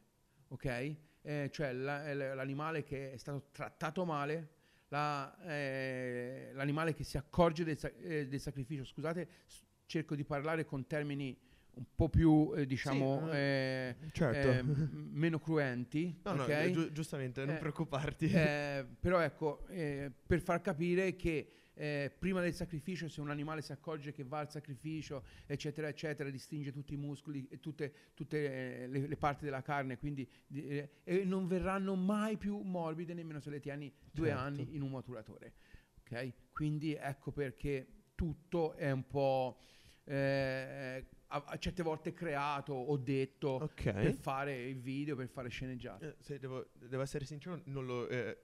ok? 0.50 0.96
Eh, 1.22 1.50
cioè 1.52 1.74
la- 1.74 2.14
l- 2.14 2.36
l'animale 2.36 2.84
che 2.84 3.14
è 3.14 3.18
stato 3.18 3.48
trattato 3.52 4.06
male, 4.06 4.50
la- 4.90 5.36
eh, 5.44 6.52
l'animale 6.54 6.94
che 6.94 7.04
si 7.04 7.18
accorge 7.18 7.64
del, 7.64 7.78
eh, 8.02 8.28
del 8.28 8.40
sacrificio. 8.40 8.84
Scusate, 8.84 9.28
s- 9.46 9.64
cerco 9.86 10.16
di 10.16 10.24
parlare 10.24 10.66
con 10.66 10.86
termini 10.86 11.36
un 11.76 11.86
po' 11.96 12.08
più, 12.10 12.54
eh, 12.56 12.66
diciamo, 12.66 13.28
Sì, 13.32 13.36
eh, 13.36 13.96
certo. 14.12 14.52
eh, 14.52 14.62
m- 14.62 15.10
meno 15.12 15.40
cruenti, 15.40 16.22
No, 16.24 16.34
no, 16.34 16.44
ok? 16.44 16.70
giu- 16.72 16.92
giustamente, 16.92 17.44
non 17.44 17.56
Eh, 17.56 17.60
preoccuparti. 17.60 18.30
Eh, 18.32 18.86
però 19.00 19.20
ecco, 19.20 19.66
eh, 19.68 20.12
per 20.26 20.42
far 20.42 20.62
capire 20.62 21.16
che 21.16 21.50
eh, 21.76 22.14
prima 22.18 22.42
del 22.42 22.54
sacrificio, 22.54 23.08
se 23.08 23.22
un 23.22 23.30
animale 23.30 23.62
si 23.62 23.72
accorge 23.72 24.12
che 24.12 24.24
va 24.24 24.40
al 24.40 24.50
sacrificio, 24.50 25.26
eccetera, 25.46 25.88
eccetera, 25.88 26.30
distingue 26.30 26.72
tutti 26.72 26.94
i 26.94 26.98
muscoli 26.98 27.48
e 27.50 27.60
tutte, 27.60 27.94
tutte, 28.14 28.84
eh, 28.84 28.88
le, 28.88 29.08
le 29.08 29.18
parti 29.18 29.46
della 29.46 29.62
carne, 29.62 29.98
quindi 29.98 30.28
di- 30.48 30.68
eh, 30.68 30.90
e 31.04 31.24
non 31.24 31.48
verranno 31.48 31.96
mai 31.96 32.38
più 32.38 32.58
morbide 32.60 33.14
nemmeno 33.14 33.40
se 33.40 33.50
le 33.50 33.60
tieni 33.60 33.94
due 34.12 34.28
Certo. 34.28 34.42
anni 34.42 34.76
in 34.76 34.82
un 34.82 34.92
maturatore. 34.92 35.54
Ok? 36.00 36.34
Quindi 36.52 36.94
ecco 36.94 37.32
perché 37.32 37.88
tutto 38.16 38.74
è 38.74 38.90
un 38.92 39.06
po' 39.06 39.58
eh, 40.06 41.06
a, 41.28 41.44
a 41.46 41.58
certe 41.58 41.84
volte 41.84 42.14
creato 42.14 42.74
o 42.74 42.96
detto 42.98 43.50
ok. 43.50 43.92
per 43.92 44.14
fare 44.14 44.64
il 44.64 44.80
video, 44.80 45.16
per 45.16 45.28
fare 45.28 45.50
sceneggiate. 45.50 46.08
Eh, 46.08 46.16
se 46.20 46.40
devo, 46.40 46.70
devo 46.74 47.02
essere 47.02 47.26
sincero, 47.26 47.60
non 47.66 47.86
lo, 47.86 48.08
eh, 48.08 48.38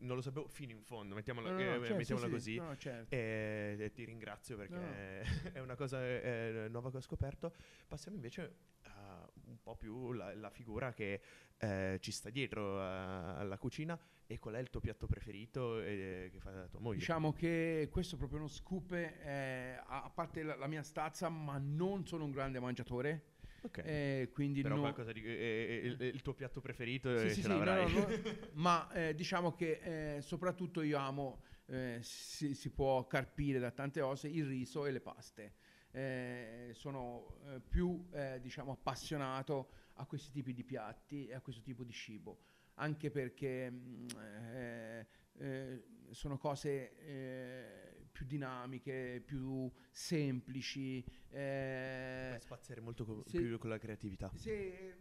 non 0.00 0.16
lo 0.16 0.22
sapevo 0.22 0.46
fino 0.48 0.72
in 0.72 0.82
fondo, 0.82 1.14
mettiamola, 1.14 1.50
No, 1.50 1.58
eh, 1.58 1.78
certo, 1.80 1.94
mettiamola 1.96 2.26
sì, 2.26 2.32
sì, 2.32 2.56
così. 2.56 2.56
no, 2.56 2.76
certo. 2.76 3.14
E, 3.14 3.76
e 3.78 3.92
ti 3.92 4.04
ringrazio 4.04 4.56
perché 4.56 4.74
No. 4.74 5.24
è 5.52 5.58
una 5.60 5.74
cosa 5.74 6.04
eh, 6.04 6.66
nuova 6.70 6.90
che 6.90 6.96
ho 6.98 7.00
scoperto. 7.00 7.52
Passiamo 7.86 8.16
invece 8.16 8.56
a 8.82 9.28
un 9.46 9.60
po' 9.62 9.76
più 9.76 10.12
la, 10.12 10.34
la 10.34 10.50
figura 10.50 10.92
che 10.92 11.20
eh, 11.58 11.98
ci 12.00 12.12
sta 12.12 12.30
dietro 12.30 12.80
a- 12.80 13.36
alla 13.36 13.58
cucina 13.58 13.98
e 14.26 14.38
qual 14.38 14.54
è 14.54 14.58
il 14.58 14.70
tuo 14.70 14.80
piatto 14.80 15.06
preferito 15.06 15.80
eh, 15.80 16.28
che 16.32 16.38
fa 16.40 16.66
tua 16.68 16.80
moglie. 16.80 16.98
Diciamo 16.98 17.32
che 17.32 17.88
questo 17.90 18.14
è 18.14 18.18
proprio 18.18 18.38
uno 18.40 18.48
scoop, 18.48 18.92
eh, 18.92 19.80
a 19.86 20.02
a 20.04 20.10
parte 20.10 20.42
la, 20.42 20.56
la 20.56 20.66
mia 20.66 20.82
stazza, 20.82 21.28
ma 21.28 21.58
non 21.58 22.06
sono 22.06 22.24
un 22.24 22.30
grande 22.32 22.58
mangiatore, 22.60 23.34
Ok. 23.66 23.78
eh, 23.84 24.30
quindi 24.32 24.62
Però 24.62 24.74
no- 24.76 24.80
qualcosa 24.82 25.12
di... 25.12 25.22
eh, 25.24 25.80
eh, 25.82 25.86
il, 25.86 26.00
il 26.00 26.22
tuo 26.22 26.34
piatto 26.34 26.60
preferito 26.60 27.16
Sì, 27.18 27.26
eh, 27.26 27.30
sì, 27.30 27.42
ce 27.42 27.42
sì, 27.42 27.48
no, 27.48 27.58
l'avrai. 27.58 27.92
no, 27.92 28.00
no, 28.00 28.06
ma 28.54 28.90
eh, 28.92 29.14
diciamo 29.14 29.52
che 29.54 30.16
eh, 30.16 30.22
soprattutto 30.22 30.82
io 30.82 30.98
amo, 30.98 31.42
eh, 31.66 31.98
si, 32.02 32.54
si 32.54 32.70
può 32.70 33.06
carpire 33.06 33.58
da 33.58 33.70
tante 33.70 34.00
cose, 34.00 34.28
il 34.28 34.46
riso 34.46 34.86
e 34.86 34.90
le 34.92 35.00
paste. 35.00 35.54
Eh, 35.90 36.70
sono 36.74 37.38
eh, 37.46 37.60
più 37.60 38.06
eh, 38.12 38.38
diciamo 38.40 38.72
appassionato 38.72 39.70
a 39.94 40.04
questi 40.06 40.30
tipi 40.30 40.52
di 40.52 40.62
piatti 40.62 41.26
e 41.26 41.34
a 41.34 41.40
questo 41.40 41.62
tipo 41.62 41.84
di 41.84 41.92
cibo, 41.92 42.40
anche 42.74 43.10
perché 43.10 43.70
mh, 43.70 44.06
eh, 44.18 45.06
eh, 45.38 45.84
sono 46.10 46.36
cose 46.36 46.96
eh, 46.98 47.95
più 48.16 48.24
dinamiche, 48.24 49.22
più 49.24 49.70
semplici. 49.90 51.04
eh, 51.30 52.38
spaziare 52.40 52.80
molto 52.80 53.04
co- 53.04 53.22
sì. 53.26 53.36
più 53.36 53.58
con 53.58 53.68
la 53.68 53.78
creatività. 53.78 54.32
se, 54.34 54.96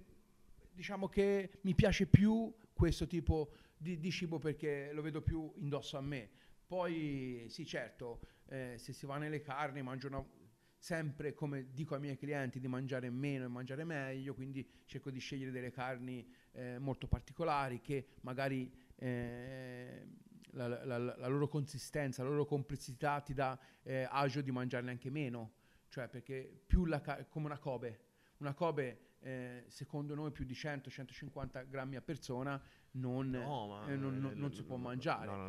diciamo 0.73 1.07
che 1.07 1.59
mi 1.61 1.73
piace 1.73 2.07
più 2.07 2.53
questo 2.73 3.07
tipo 3.07 3.53
di, 3.77 3.99
di 3.99 4.11
cibo 4.11 4.37
perché 4.37 4.91
lo 4.91 5.01
vedo 5.01 5.21
più 5.21 5.49
indosso 5.55 5.95
a 5.95 6.01
me. 6.01 6.29
Poi 6.67 7.45
sì, 7.47 7.65
certo, 7.65 8.19
eh, 8.47 8.75
se 8.77 8.91
si 8.91 9.05
va 9.05 9.17
nelle 9.17 9.39
carni 9.39 9.81
mangiano 9.81 10.43
sempre, 10.77 11.33
come 11.33 11.71
dico 11.71 11.95
ai 11.95 12.01
miei 12.01 12.17
clienti, 12.17 12.59
di 12.59 12.67
mangiare 12.67 13.09
meno 13.09 13.45
e 13.45 13.47
mangiare 13.47 13.85
meglio, 13.85 14.33
quindi 14.33 14.67
cerco 14.85 15.09
di 15.09 15.19
scegliere 15.19 15.51
delle 15.51 15.71
carni 15.71 16.27
eh, 16.51 16.79
molto 16.79 17.07
particolari 17.07 17.79
che 17.79 18.07
magari 18.21 18.69
eh, 18.97 20.05
la, 20.55 20.83
la- 20.85 20.97
la- 20.97 21.27
loro 21.27 21.47
consistenza, 21.47 22.23
la 22.23 22.29
loro 22.29 22.45
complessità 22.45 23.19
ti 23.21 23.33
dà 23.33 23.57
eh, 23.83 24.07
agio 24.09 24.41
di 24.41 24.51
mangiarne 24.51 24.91
anche 24.91 25.09
meno, 25.09 25.53
cioè 25.89 26.07
perché 26.07 26.61
più 26.65 26.85
la 26.85 27.01
ca- 27.01 27.25
come 27.25 27.45
una 27.45 27.57
Kobe, 27.59 27.99
una 28.37 28.53
Kobe 28.53 28.99
eh, 29.19 29.63
secondo 29.67 30.13
noi 30.15 30.31
più 30.31 30.45
di 30.45 30.53
100-150 30.53 31.67
grammi 31.67 31.95
a 31.95 32.01
persona 32.01 32.61
non, 32.91 33.29
No, 33.31 33.87
eh, 33.89 33.95
non- 33.95 34.19
non- 34.19 34.31
eh, 34.31 34.35
non 34.35 34.53
si 34.53 34.63
può 34.63 34.77
mangiare. 34.77 35.25
No, 35.25 35.35
no, 35.35 35.47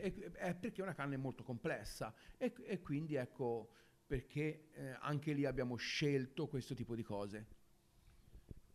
è, 0.00 0.12
è 0.32 0.54
perché 0.54 0.80
è 0.80 0.84
una 0.84 0.94
carne 0.94 1.16
molto 1.16 1.42
complessa 1.44 2.12
e, 2.36 2.52
e 2.64 2.80
quindi 2.80 3.14
ecco 3.14 3.70
perché 4.06 4.68
eh, 4.72 4.96
anche 5.00 5.32
lì 5.32 5.44
abbiamo 5.46 5.76
scelto 5.76 6.46
questo 6.48 6.74
tipo 6.74 6.94
di 6.94 7.02
cose. 7.02 7.46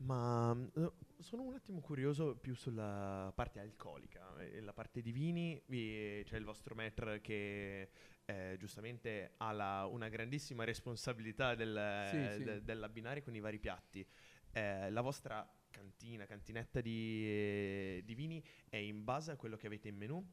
Ma 0.01 0.55
eh, 0.75 0.91
sono 1.19 1.43
un 1.43 1.53
attimo 1.55 1.81
curioso 1.81 2.35
più 2.37 2.55
sulla 2.55 3.31
parte 3.35 3.59
alcolica, 3.59 4.33
eh, 4.39 4.61
la 4.61 4.71
parte 4.71 5.01
di 5.01 5.11
vini, 5.11 5.61
vi- 5.67 6.21
c'è 6.23 6.37
il 6.37 6.45
vostro 6.45 6.73
maître 6.73 7.19
che 7.21 7.89
eh, 8.29 8.55
giustamente 8.59 9.33
ha 9.37 9.51
la- 9.51 9.85
una 9.87 10.07
grandissima 10.07 10.63
responsabilità 10.63 11.55
del- 11.55 12.07
Sì, 12.11 12.37
sì. 12.37 12.43
de- 12.43 12.63
dell'abbinare 12.63 13.21
con 13.23 13.35
i 13.35 13.39
vari 13.39 13.57
piatti. 13.59 14.05
Eh, 14.51 14.89
la 14.91 15.01
vostra 15.01 15.47
cantina, 15.71 16.25
cantinetta 16.25 16.79
di, 16.79 18.01
di 18.05 18.13
vini 18.15 18.41
è 18.69 18.77
in 18.77 19.03
base 19.03 19.31
a 19.31 19.35
quello 19.35 19.57
che 19.57 19.65
avete 19.67 19.87
in 19.89 19.95
menù 19.97 20.23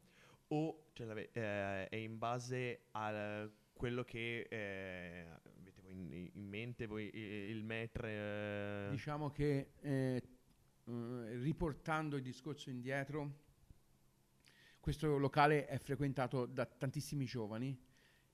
o 0.48 0.90
eh, 0.94 1.88
è 1.88 1.96
in 1.96 2.18
base 2.18 2.86
a 2.92 3.48
quello 3.72 4.04
che 4.04 4.46
eh, 4.48 5.26
avete 5.58 5.75
in, 5.88 6.30
in 6.32 6.48
mente, 6.48 6.86
voi 6.86 7.10
il 7.14 7.64
maître? 7.64 8.86
eh? 8.86 8.90
Diciamo 8.90 9.30
che 9.30 9.72
eh, 9.80 10.22
eh, 10.84 11.36
riportando 11.38 12.16
il 12.16 12.22
discorso 12.22 12.70
indietro, 12.70 13.44
questo 14.80 15.16
locale 15.18 15.66
è 15.66 15.78
frequentato 15.78 16.46
da 16.46 16.64
tantissimi 16.64 17.24
giovani 17.24 17.76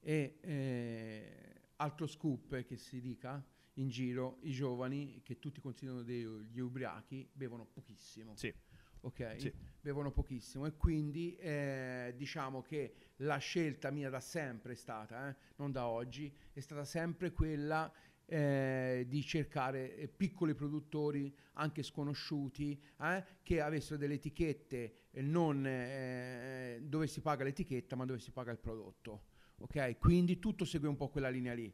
e 0.00 0.38
eh, 0.40 1.62
altro 1.76 2.06
scoop 2.06 2.64
che 2.64 2.76
si 2.76 3.00
dica 3.00 3.42
in 3.76 3.88
giro, 3.88 4.38
i 4.42 4.52
giovani 4.52 5.22
che 5.22 5.38
tutti 5.38 5.60
considerano 5.60 6.02
degli 6.02 6.58
ubriachi 6.58 7.28
bevono 7.32 7.64
pochissimo. 7.64 8.36
Sì. 8.36 8.52
Ok? 9.02 9.34
Sì. 9.38 9.52
Bevono 9.80 10.12
pochissimo 10.12 10.66
e 10.66 10.76
quindi 10.76 11.34
eh, 11.36 12.14
diciamo 12.16 12.62
che 12.62 12.94
la 13.16 13.38
scelta 13.38 13.90
mia 13.90 14.10
da 14.10 14.20
sempre 14.20 14.72
è 14.72 14.76
stata, 14.76 15.28
eh, 15.28 15.36
non 15.56 15.72
da 15.72 15.88
oggi, 15.88 16.32
è 16.52 16.60
stata 16.60 16.84
sempre 16.84 17.32
quella 17.32 17.92
eh, 18.26 19.04
di 19.08 19.22
cercare 19.22 19.96
eh, 19.96 20.08
piccoli 20.08 20.54
produttori 20.54 21.34
anche 21.54 21.82
sconosciuti 21.82 22.80
eh, 23.00 23.24
che 23.42 23.60
avessero 23.60 23.96
delle 23.96 24.14
etichette 24.14 25.08
eh, 25.10 25.20
non 25.20 25.62
dove 26.82 27.06
si 27.08 27.20
paga 27.20 27.44
l'etichetta 27.44 27.96
ma 27.96 28.04
dove 28.04 28.20
si 28.20 28.30
paga 28.30 28.52
il 28.52 28.58
prodotto. 28.58 29.24
Ok? 29.58 29.98
Quindi 29.98 30.38
tutto 30.38 30.64
segue 30.64 30.88
un 30.88 30.96
po' 30.96 31.08
quella 31.08 31.28
linea 31.28 31.54
lì 31.54 31.72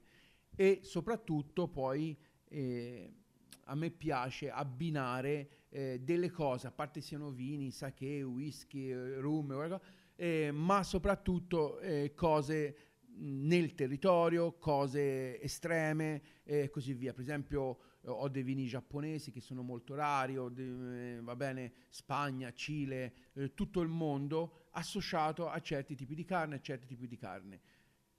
e 0.56 0.80
soprattutto 0.82 1.68
poi 1.68 2.18
a 2.50 3.74
me 3.74 3.90
piace 3.90 4.50
abbinare 4.50 5.57
eh, 5.70 6.00
delle 6.00 6.30
cose, 6.30 6.66
a 6.66 6.72
parte 6.72 7.00
siano 7.00 7.30
vini, 7.30 7.70
sake, 7.70 8.22
whisky, 8.22 8.90
eh, 8.90 9.18
rum, 9.20 9.80
eh, 10.16 10.50
ma 10.50 10.82
soprattutto 10.82 11.78
eh, 11.80 12.12
cose 12.14 12.76
nel 13.20 13.74
territorio, 13.74 14.52
cose 14.58 15.40
estreme 15.40 16.22
e 16.44 16.70
così 16.70 16.94
via. 16.94 17.12
Per 17.12 17.22
esempio 17.22 17.78
eh, 18.02 18.08
ho 18.08 18.28
dei 18.28 18.42
vini 18.42 18.66
giapponesi 18.66 19.30
che 19.30 19.40
sono 19.40 19.62
molto 19.62 19.94
rari, 19.94 20.36
ho 20.38 20.48
de- 20.48 21.16
eh, 21.16 21.20
va 21.20 21.36
bene, 21.36 21.72
Spagna, 21.88 22.52
Cile, 22.52 23.12
tutto 23.54 23.80
il 23.80 23.88
mondo 23.88 24.68
associato 24.72 25.48
a 25.48 25.60
certi 25.60 25.94
tipi 25.94 26.14
di 26.14 26.24
carne, 26.24 26.56
a 26.56 26.60
certi 26.60 26.86
tipi 26.86 27.06
di 27.06 27.16
carne, 27.16 27.60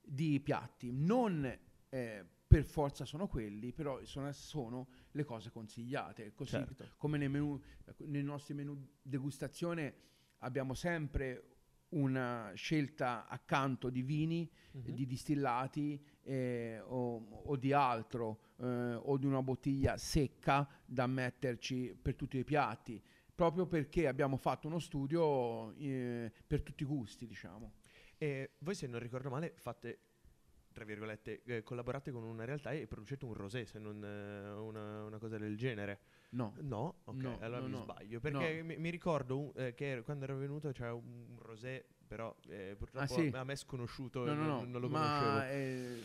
di 0.02 0.40
piatti. 0.40 0.90
Non 0.92 1.58
eh, 1.88 2.24
per 2.50 2.64
forza 2.64 3.04
sono 3.04 3.28
quelli, 3.28 3.70
però 3.72 4.04
sono, 4.04 4.32
sono 4.32 4.88
le 5.12 5.22
cose 5.22 5.52
consigliate. 5.52 6.32
Così 6.34 6.50
Certo. 6.50 6.84
come 6.96 7.16
nei, 7.16 7.28
menù, 7.28 7.56
nei 7.98 8.24
nostri 8.24 8.54
menù 8.54 8.76
degustazione 9.00 9.94
abbiamo 10.38 10.74
sempre 10.74 11.44
una 11.90 12.50
scelta 12.54 13.28
accanto 13.28 13.88
di 13.88 14.02
vini, 14.02 14.50
Mhm. 14.72 14.90
di 14.94 15.06
distillati 15.06 16.04
eh, 16.22 16.80
o, 16.86 17.42
o 17.44 17.56
di 17.56 17.72
altro, 17.72 18.40
eh, 18.58 18.94
o 18.94 19.16
di 19.16 19.26
una 19.26 19.42
bottiglia 19.42 19.96
secca 19.96 20.68
da 20.84 21.06
metterci 21.06 21.96
per 22.00 22.16
tutti 22.16 22.36
i 22.38 22.44
piatti, 22.44 23.00
proprio 23.32 23.66
perché 23.66 24.08
abbiamo 24.08 24.36
fatto 24.36 24.66
uno 24.66 24.80
studio 24.80 25.72
eh, 25.76 26.32
per 26.46 26.62
tutti 26.62 26.82
i 26.82 26.86
gusti, 26.86 27.26
diciamo. 27.28 27.74
E 28.18 28.54
voi, 28.58 28.74
se 28.74 28.86
non 28.88 28.98
ricordo 29.00 29.28
male, 29.30 29.52
fate, 29.56 29.98
tra 30.72 30.84
virgolette, 30.84 31.42
eh, 31.44 31.62
collaborate 31.62 32.10
con 32.10 32.22
una 32.22 32.44
realtà 32.44 32.70
e 32.72 32.86
producete 32.86 33.24
un 33.24 33.34
rosé, 33.34 33.66
se 33.66 33.78
non 33.78 34.02
eh, 34.04 34.50
una, 34.52 35.04
una 35.04 35.18
cosa 35.18 35.36
del 35.38 35.56
genere. 35.56 36.00
No, 36.30 36.54
No? 36.60 37.00
Ok, 37.04 37.22
No, 37.22 37.38
allora 37.40 37.60
no, 37.60 37.66
mi 37.66 37.72
no. 37.72 37.82
sbaglio. 37.82 38.20
Perché 38.20 38.62
mi, 38.62 38.76
mi 38.76 38.90
ricordo 38.90 39.38
un- 39.38 39.52
eh, 39.56 39.74
che 39.74 40.02
quando 40.04 40.24
ero 40.24 40.36
venuto 40.36 40.70
c'era 40.72 40.94
un, 40.94 41.26
un 41.30 41.38
rosé, 41.40 41.84
però 42.06 42.34
eh, 42.48 42.74
purtroppo 42.78 43.04
Ah, 43.04 43.06
sì? 43.08 43.30
a 43.34 43.44
me 43.44 43.52
è 43.52 43.56
sconosciuto 43.56 44.24
no, 44.24 44.34
no, 44.34 44.44
non, 44.46 44.46
no, 44.46 44.64
non 44.64 44.80
lo 44.80 44.88
conoscevo. 44.88 45.30
ma 45.30 45.50
eh, 45.50 46.02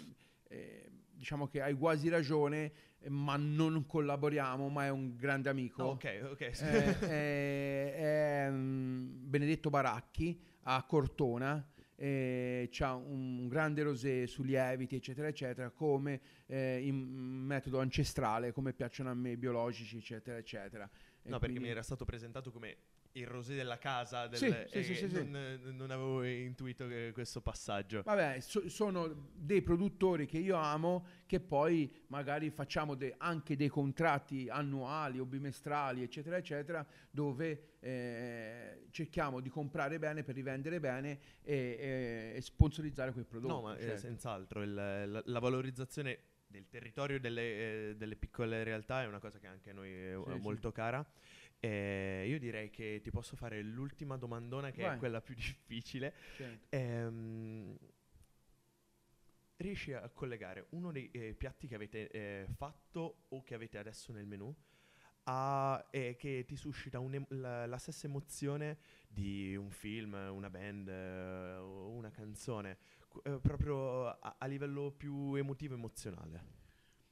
eh, 0.47 0.89
diciamo 1.11 1.47
che 1.47 1.61
hai 1.61 1.73
quasi 1.75 2.09
ragione, 2.09 2.71
ma 3.07 3.35
non 3.37 3.85
collaboriamo, 3.85 4.67
ma 4.69 4.85
è 4.85 4.89
un 4.89 5.15
grande 5.15 5.49
amico. 5.49 5.83
Ah, 5.83 5.87
ok, 5.87 6.27
ok. 6.31 6.39
è, 6.61 8.45
è, 8.45 8.49
mm, 8.49 9.29
Benedetto 9.29 9.69
Baracchi 9.69 10.39
a 10.63 10.83
Cortona. 10.83 11.63
Eh, 11.95 12.67
c'ha 12.71 12.93
un 12.93 13.47
grande 13.47 13.83
rosé 13.83 14.27
su 14.27 14.43
lieviti 14.43 14.95
eccetera 14.95 15.27
eccetera 15.27 15.69
come 15.69 16.19
eh, 16.47 16.85
in 16.85 16.95
metodo 16.97 17.79
ancestrale 17.79 18.51
come 18.51 18.73
piacciono 18.73 19.09
a 19.09 19.13
me 19.13 19.37
biologici 19.37 19.97
eccetera 19.97 20.37
eccetera. 20.37 20.89
E 21.21 21.29
no, 21.29 21.37
perché 21.39 21.53
quindi- 21.53 21.63
mi 21.63 21.69
era 21.69 21.81
stato 21.81 22.05
presentato 22.05 22.51
come 22.51 22.75
il 23.15 23.27
rosé 23.27 23.55
della 23.55 23.77
casa 23.77 24.27
del, 24.27 24.39
Sì, 24.39 24.81
sì, 24.81 24.83
sì, 24.83 24.95
sì, 24.95 25.09
sì. 25.09 25.29
non, 25.29 25.59
non 25.75 25.91
avevo 25.91 26.23
intuito 26.23 26.85
questo 27.13 27.39
passaggio. 27.41 28.01
Vabbè, 28.03 28.39
so- 28.41 28.67
sono 28.69 29.29
dei 29.33 29.61
produttori 29.61 30.25
che 30.25 30.37
io 30.37 30.55
amo, 30.57 31.05
che 31.25 31.39
poi 31.39 31.89
magari 32.07 32.49
facciamo 32.49 32.93
de- 32.95 33.15
anche 33.17 33.55
dei 33.55 33.69
contratti 33.69 34.49
annuali 34.49 35.19
o 35.19 35.25
bimestrali, 35.25 36.03
eccetera, 36.03 36.35
eccetera, 36.37 36.85
dove 37.09 37.75
eh, 37.79 38.87
cerchiamo 38.91 39.39
di 39.39 39.49
comprare 39.49 39.97
bene 39.97 40.23
per 40.23 40.35
rivendere 40.35 40.79
bene 40.81 41.19
e, 41.41 41.77
e- 41.79 42.33
e 42.35 42.41
sponsorizzare 42.41 43.13
quei 43.13 43.23
prodotti. 43.23 43.53
No, 43.53 43.61
ma 43.61 43.77
eh, 43.77 43.81
certo. 43.81 43.99
senz'altro 43.99 44.61
il- 44.61 44.73
la, 44.73 45.21
la 45.23 45.39
valorizzazione 45.39 46.19
del 46.47 46.67
territorio 46.69 47.19
delle, 47.19 47.89
eh, 47.89 47.95
delle 47.95 48.15
piccole 48.15 48.63
realtà 48.63 49.03
è 49.03 49.07
una 49.07 49.19
cosa 49.19 49.39
che 49.39 49.47
anche 49.47 49.71
a 49.71 49.73
noi 49.73 49.91
è 49.91 50.15
Sì, 50.25 50.31
sì. 50.33 50.39
molto 50.41 50.71
cara. 50.71 51.05
Eh, 51.65 52.27
io 52.27 52.37
direi 52.37 52.69
che 52.69 52.99
ti 53.01 53.09
posso 53.09 53.35
fare 53.35 53.59
l'ultima 53.63 54.17
domandona, 54.17 54.69
che 54.69 54.83
è 54.83 54.87
Vai. 54.89 54.97
quella 54.99 55.19
più 55.19 55.33
difficile. 55.33 56.13
Certo. 56.35 56.67
Ehm, 56.69 57.75
riesci 59.57 59.91
a 59.93 60.07
collegare 60.09 60.67
uno 60.71 60.91
dei 60.91 61.09
eh, 61.11 61.33
piatti 61.33 61.65
che 61.65 61.73
avete 61.73 62.09
eh, 62.09 62.45
fatto 62.55 63.25
o 63.29 63.41
che 63.41 63.55
avete 63.55 63.79
adesso 63.79 64.11
nel 64.11 64.27
menù 64.27 64.53
a, 65.23 65.87
e 65.89 66.15
che 66.17 66.43
ti 66.45 66.55
suscita 66.55 67.01
la, 67.29 67.65
la 67.65 67.77
stessa 67.77 68.05
emozione 68.05 68.77
di 69.07 69.55
un 69.55 69.71
film, 69.71 70.13
una 70.13 70.51
band 70.51 70.87
eh, 70.87 71.55
o 71.55 71.89
una 71.89 72.11
canzone, 72.11 72.77
eh, 73.23 73.39
proprio 73.41 74.09
a, 74.09 74.35
a 74.37 74.45
livello 74.45 74.91
più 74.91 75.33
emotivo 75.33 75.73
emozionale? 75.73 76.53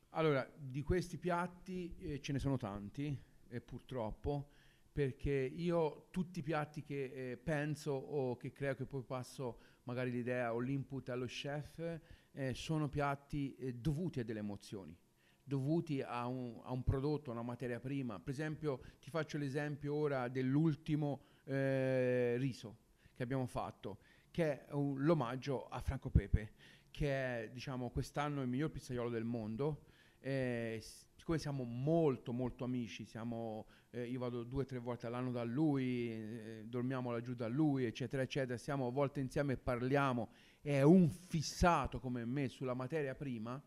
Allora, 0.09 0.47
di 0.55 0.83
questi 0.83 1.17
piatti 1.17 1.95
eh, 1.97 2.21
ce 2.21 2.33
ne 2.33 2.37
sono 2.37 2.57
tanti, 2.57 3.19
eh, 3.53 3.61
purtroppo, 3.61 4.49
perché 4.91 5.31
io 5.31 6.07
tutti 6.11 6.39
i 6.39 6.43
piatti 6.43 6.81
che 6.83 7.31
eh, 7.31 7.37
penso 7.37 7.91
o 7.91 8.35
che 8.37 8.51
creo 8.51 8.75
che 8.75 8.85
poi 8.85 9.03
passo 9.03 9.59
magari 9.83 10.11
l'idea 10.11 10.53
o 10.53 10.59
l'input 10.59 11.09
allo 11.09 11.25
chef 11.25 11.99
eh, 12.31 12.53
sono 12.53 12.89
piatti 12.89 13.55
eh, 13.55 13.73
dovuti 13.73 14.19
a 14.19 14.23
delle 14.23 14.39
emozioni, 14.39 14.95
dovuti 15.43 16.01
a 16.01 16.25
un, 16.27 16.59
a 16.63 16.71
un 16.71 16.83
prodotto, 16.83 17.29
a 17.29 17.33
una 17.33 17.41
materia 17.43 17.79
prima. 17.79 18.19
Per 18.19 18.33
esempio, 18.33 18.81
ti 18.99 19.09
faccio 19.09 19.37
l'esempio 19.37 19.93
ora 19.93 20.27
dell'ultimo 20.27 21.21
eh, 21.45 22.35
riso 22.37 22.77
che 23.13 23.23
abbiamo 23.23 23.45
fatto, 23.45 23.99
che 24.31 24.65
è 24.65 24.71
un- 24.73 25.03
l'omaggio 25.03 25.67
a 25.67 25.79
Franco 25.81 26.09
Pepe, 26.09 26.53
che 26.91 27.09
è 27.45 27.49
diciamo 27.51 27.89
quest'anno 27.89 28.41
il 28.41 28.47
miglior 28.47 28.69
pizzaiolo 28.69 29.09
del 29.09 29.23
mondo. 29.23 29.85
Eh, 30.19 30.81
siccome 31.23 31.39
siamo 31.39 31.63
molto 31.63 32.33
molto 32.33 32.65
amici, 32.65 33.05
siamo, 33.05 33.67
eh, 33.91 34.09
io 34.09 34.19
vado 34.19 34.43
due 34.43 34.63
o 34.63 34.65
tre 34.65 34.77
volte 34.79 35.07
all'anno 35.07 35.31
da 35.31 35.45
lui, 35.45 36.11
eh, 36.11 36.65
dormiamo 36.65 37.11
laggiù 37.11 37.33
da 37.33 37.47
lui, 37.47 37.85
eccetera, 37.85 38.23
eccetera, 38.23 38.57
stiamo 38.57 38.87
a 38.87 38.91
volte 38.91 39.21
insieme 39.21 39.53
e 39.53 39.57
parliamo, 39.57 40.31
è 40.59 40.81
un 40.81 41.09
fissato 41.09 42.01
come 42.01 42.25
me 42.25 42.49
sulla 42.49 42.73
materia 42.73 43.15
prima, 43.15 43.61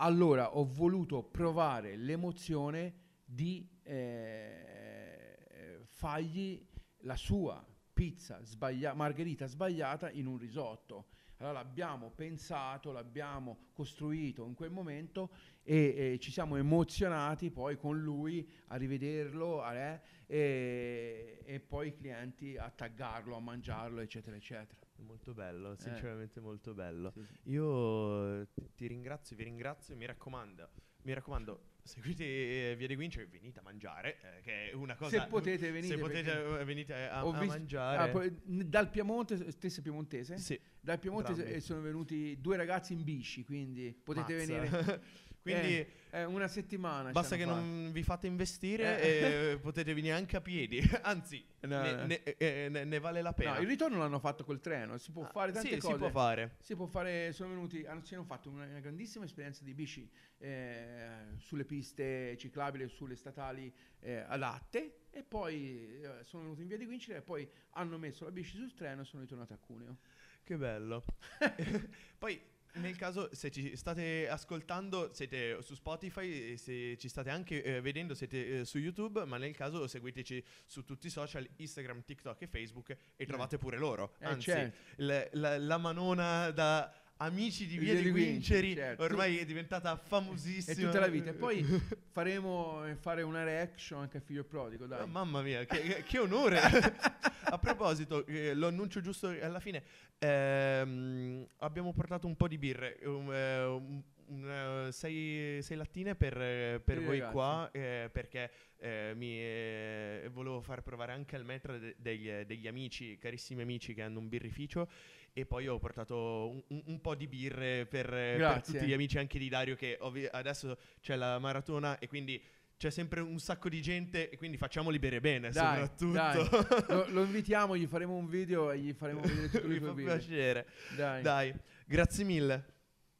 allora 0.00 0.56
ho 0.56 0.64
voluto 0.64 1.22
provare 1.22 1.94
l'emozione 1.94 2.94
di 3.24 3.64
eh, 3.84 5.78
fargli 5.84 6.60
la 7.02 7.14
sua 7.16 7.64
pizza 7.92 8.42
sbaglia- 8.42 8.94
margherita 8.94 9.46
sbagliata 9.46 10.10
in 10.10 10.26
un 10.26 10.38
risotto. 10.38 11.06
Allora 11.38 11.58
l'abbiamo 11.60 12.10
pensato, 12.10 12.90
l'abbiamo 12.90 13.68
costruito 13.72 14.44
in 14.46 14.54
quel 14.54 14.70
momento 14.72 15.30
e, 15.62 16.14
e 16.14 16.18
ci 16.20 16.30
siamo 16.32 16.56
emozionati 16.56 17.50
poi 17.50 17.76
con 17.76 17.98
lui 18.00 18.48
a 18.68 18.76
rivederlo 18.76 19.62
a- 19.62 19.74
eh, 19.74 20.00
e, 20.26 21.42
e 21.44 21.60
poi 21.60 21.88
i 21.88 21.94
clienti 21.94 22.56
a 22.56 22.70
taggarlo, 22.70 23.36
a 23.36 23.40
mangiarlo, 23.40 24.00
eccetera, 24.00 24.34
eccetera. 24.36 24.80
Molto 24.96 25.32
bello, 25.32 25.76
sinceramente 25.76 26.40
molto 26.40 26.74
bello. 26.74 27.12
Sì, 27.12 27.24
sì. 27.24 27.50
Io 27.50 28.40
eh, 28.40 28.48
ti- 28.52 28.70
ti 28.74 28.86
ringrazio, 28.88 29.36
vi 29.36 29.44
ringrazio 29.44 29.94
e 29.94 29.96
mi 29.96 30.06
raccomando, 30.06 30.68
mi 31.02 31.12
raccomando, 31.14 31.60
seguite 31.82 32.24
eh, 32.24 32.74
Via 32.76 32.86
dei 32.86 32.96
Guinci 32.96 33.20
e 33.20 33.26
venite 33.26 33.60
a 33.60 33.62
mangiare, 33.62 34.18
eh, 34.20 34.40
che 34.42 34.70
è 34.70 34.74
una 34.74 34.94
cosa... 34.94 35.20
Se 35.22 35.26
potete 35.28 35.70
venite. 35.70 35.94
se 35.94 35.98
potete 35.98 36.58
eh, 36.60 36.64
venite 36.64 36.94
a, 36.94 37.20
a 37.20 37.30
visto- 37.30 37.46
mangiare. 37.46 38.02
ah, 38.02 38.08
poi, 38.12 38.30
dal 38.44 38.90
Piemonte, 38.90 39.50
stesso 39.50 39.80
piemontese, 39.80 40.36
Sì, 40.38 40.58
dal 40.80 40.98
Piemonte 40.98 41.30
entrambi. 41.30 41.52
eh, 41.54 41.60
sono 41.60 41.80
venuti 41.80 42.38
due 42.40 42.56
ragazzi 42.56 42.92
in 42.92 43.04
bici, 43.04 43.44
quindi 43.44 43.92
potete 44.02 44.34
mazza. 44.34 44.46
venire 44.46 45.02
Quindi 45.40 45.76
Eh, 45.76 45.88
eh, 46.10 46.24
una 46.24 46.48
settimana. 46.48 47.10
basta 47.10 47.36
che 47.36 47.42
hanno 47.44 47.54
non 47.54 47.90
vi 47.92 48.02
fate 48.02 48.26
investire 48.26 49.00
Eh. 49.00 49.50
e 49.52 49.58
potete 49.58 49.94
venire 49.94 50.14
anche 50.14 50.36
a 50.36 50.40
piedi, 50.40 50.78
anzi 51.02 51.42
No, 51.60 51.80
ne, 51.82 52.06
ne- 52.06 52.22
eh, 52.22 52.68
ne- 52.70 52.84
ne 52.84 52.98
vale 52.98 53.20
la 53.22 53.30
fatto. 53.30 53.42
pena. 53.42 53.54
No, 53.56 53.60
il 53.60 53.66
ritorno 53.68 53.98
l'hanno 53.98 54.18
fatto 54.18 54.44
col 54.44 54.60
treno, 54.60 54.98
si 54.98 55.10
può 55.12 55.24
Ah, 55.24 55.28
fare 55.28 55.52
tante 55.52 55.68
sì, 55.74 55.76
cose. 55.78 55.92
si 55.94 55.98
può 55.98 56.10
fare. 56.10 56.56
Si 56.60 56.74
può 56.76 56.86
fare, 56.86 57.32
sono 57.32 57.50
venuti, 57.50 57.84
hanno, 57.86 58.02
hanno 58.10 58.24
fatto 58.24 58.48
una, 58.50 58.64
una 58.66 58.80
grandissima 58.80 59.24
esperienza 59.24 59.64
di 59.64 59.74
bici 59.74 60.08
eh, 60.38 61.34
sulle 61.38 61.64
piste 61.64 62.36
ciclabili, 62.36 62.88
sulle 62.88 63.16
statali 63.16 63.72
eh, 64.00 64.24
adatte 64.26 65.00
e 65.10 65.22
poi 65.22 66.00
sono 66.24 66.42
venuti 66.44 66.62
in 66.62 66.68
via 66.68 66.76
di 66.78 66.84
Vincere 66.86 67.18
e 67.18 67.22
poi 67.22 67.48
hanno 67.70 67.96
messo 67.98 68.24
la 68.24 68.30
bici 68.30 68.56
sul 68.56 68.72
treno 68.74 69.02
e 69.02 69.04
sono 69.04 69.22
ritornati 69.22 69.52
a 69.52 69.58
Cuneo. 69.58 69.96
Che 70.44 70.56
bello. 70.56 71.04
Poi, 72.18 72.40
nel 72.74 72.96
caso, 72.96 73.28
se 73.34 73.50
ci 73.50 73.76
state 73.76 74.28
ascoltando, 74.28 75.10
siete 75.12 75.60
su 75.62 75.74
Spotify, 75.74 76.56
se 76.56 76.96
ci 76.98 77.08
state 77.08 77.30
anche 77.30 77.62
eh, 77.62 77.80
vedendo, 77.80 78.14
siete 78.14 78.60
eh, 78.60 78.64
su 78.64 78.78
YouTube, 78.78 79.24
ma 79.24 79.36
nel 79.38 79.54
caso 79.54 79.86
seguiteci 79.86 80.44
su 80.66 80.84
tutti 80.84 81.06
i 81.08 81.10
social, 81.10 81.48
Instagram, 81.56 82.04
TikTok 82.04 82.42
e 82.42 82.46
Facebook 82.46 82.96
e 83.16 83.26
trovate 83.26 83.58
pure 83.58 83.78
loro. 83.78 84.14
Eh, 84.20 84.26
Anzi, 84.26 84.50
certo. 84.50 84.76
l- 85.02 85.28
la, 85.32 85.58
la 85.58 85.78
manona 85.78 86.50
da 86.50 86.92
amici 87.18 87.66
di 87.66 87.78
Via 87.78 87.94
Via 87.94 88.02
di 88.02 88.10
Vinceri 88.10 88.74
certo. 88.74 89.02
ormai 89.02 89.38
è 89.38 89.44
diventata 89.44 89.94
È 89.94 90.06
famosissima. 90.08 90.86
tutta 90.86 91.00
la 91.00 91.08
vita. 91.08 91.30
E 91.30 91.34
poi 91.34 91.64
faremo 92.12 92.84
eh, 92.86 92.94
fare 92.96 93.22
una 93.22 93.44
reaction 93.44 94.00
anche 94.02 94.18
a 94.18 94.20
Figlio 94.20 94.44
Prodigo, 94.44 94.86
dai. 94.86 95.02
Oh, 95.02 95.06
mamma 95.06 95.42
mia, 95.42 95.64
che, 95.64 95.80
che- 95.80 96.02
che 96.02 96.18
onore! 96.18 96.58
a 97.50 97.58
proposito, 97.58 98.26
eh, 98.26 98.54
lo 98.54 98.66
annuncio 98.68 99.00
giusto 99.00 99.28
alla 99.40 99.60
fine. 99.60 99.82
ehm, 100.18 101.46
abbiamo 101.58 101.92
portato 101.92 102.26
un 102.26 102.36
po' 102.36 102.48
di 102.48 102.58
birre, 102.58 102.98
um, 103.04 103.32
eh, 103.32 103.64
un- 103.64 104.02
un, 104.28 104.86
eh, 104.88 104.92
sei, 104.92 105.60
sei 105.62 105.76
lattine 105.76 106.14
per, 106.14 106.40
eh, 106.40 106.80
per 106.84 107.02
voi 107.02 107.18
ragazzi. 107.18 107.32
qua, 107.32 107.70
eh, 107.72 108.08
perché 108.12 108.50
eh, 108.78 109.12
mi 109.16 109.38
eh, 109.40 110.28
volevo 110.32 110.60
far 110.60 110.82
provare 110.82 111.12
anche 111.12 111.36
al 111.36 111.44
metro 111.44 111.78
de- 111.78 111.94
degli, 111.98 112.30
degli 112.44 112.66
amici, 112.66 113.18
carissimi 113.18 113.62
amici 113.62 113.94
che 113.94 114.02
hanno 114.02 114.18
un 114.18 114.28
birrificio. 114.28 114.88
E 115.32 115.46
poi 115.46 115.68
ho 115.68 115.78
portato 115.78 116.48
un, 116.50 116.62
un- 116.68 116.82
un 116.86 117.00
po' 117.00 117.14
di 117.14 117.28
birre 117.28 117.86
per, 117.86 118.12
eh, 118.12 118.36
per 118.38 118.62
tutti 118.62 118.86
gli 118.86 118.92
amici 118.92 119.18
anche 119.18 119.38
di 119.38 119.48
Dario, 119.48 119.76
che 119.76 119.96
ovvi- 120.00 120.26
adesso 120.30 120.76
c'è 121.00 121.14
la 121.16 121.38
maratona 121.38 121.98
e 121.98 122.08
quindi 122.08 122.42
c'è 122.76 122.90
sempre 122.90 123.20
un 123.20 123.38
sacco 123.40 123.68
di 123.68 123.80
gente 123.82 124.30
e 124.30 124.36
quindi 124.36 124.56
facciamoli 124.56 124.98
bere 125.00 125.20
bene 125.20 125.50
Dai, 125.50 125.88
soprattutto. 125.88 126.12
dai. 126.12 126.86
Lo, 126.94 127.06
lo 127.10 127.24
invitiamo, 127.24 127.76
gli 127.76 127.86
faremo 127.86 128.14
un 128.16 128.28
video 128.28 128.70
e 128.70 128.78
gli 128.78 128.92
faremo 128.92 129.20
vedere 129.20 129.48
tutto 129.50 129.66
Mi 129.68 129.74
il 129.74 129.80
fa 129.80 129.86
suo 129.86 129.94
video. 129.94 130.16
piacere. 130.16 130.66
Dai, 130.96 131.22
Dai, 131.22 131.54
grazie 131.86 132.24
mille. 132.24 132.64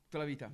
tutta 0.05 0.19
la 0.19 0.25
vita. 0.25 0.51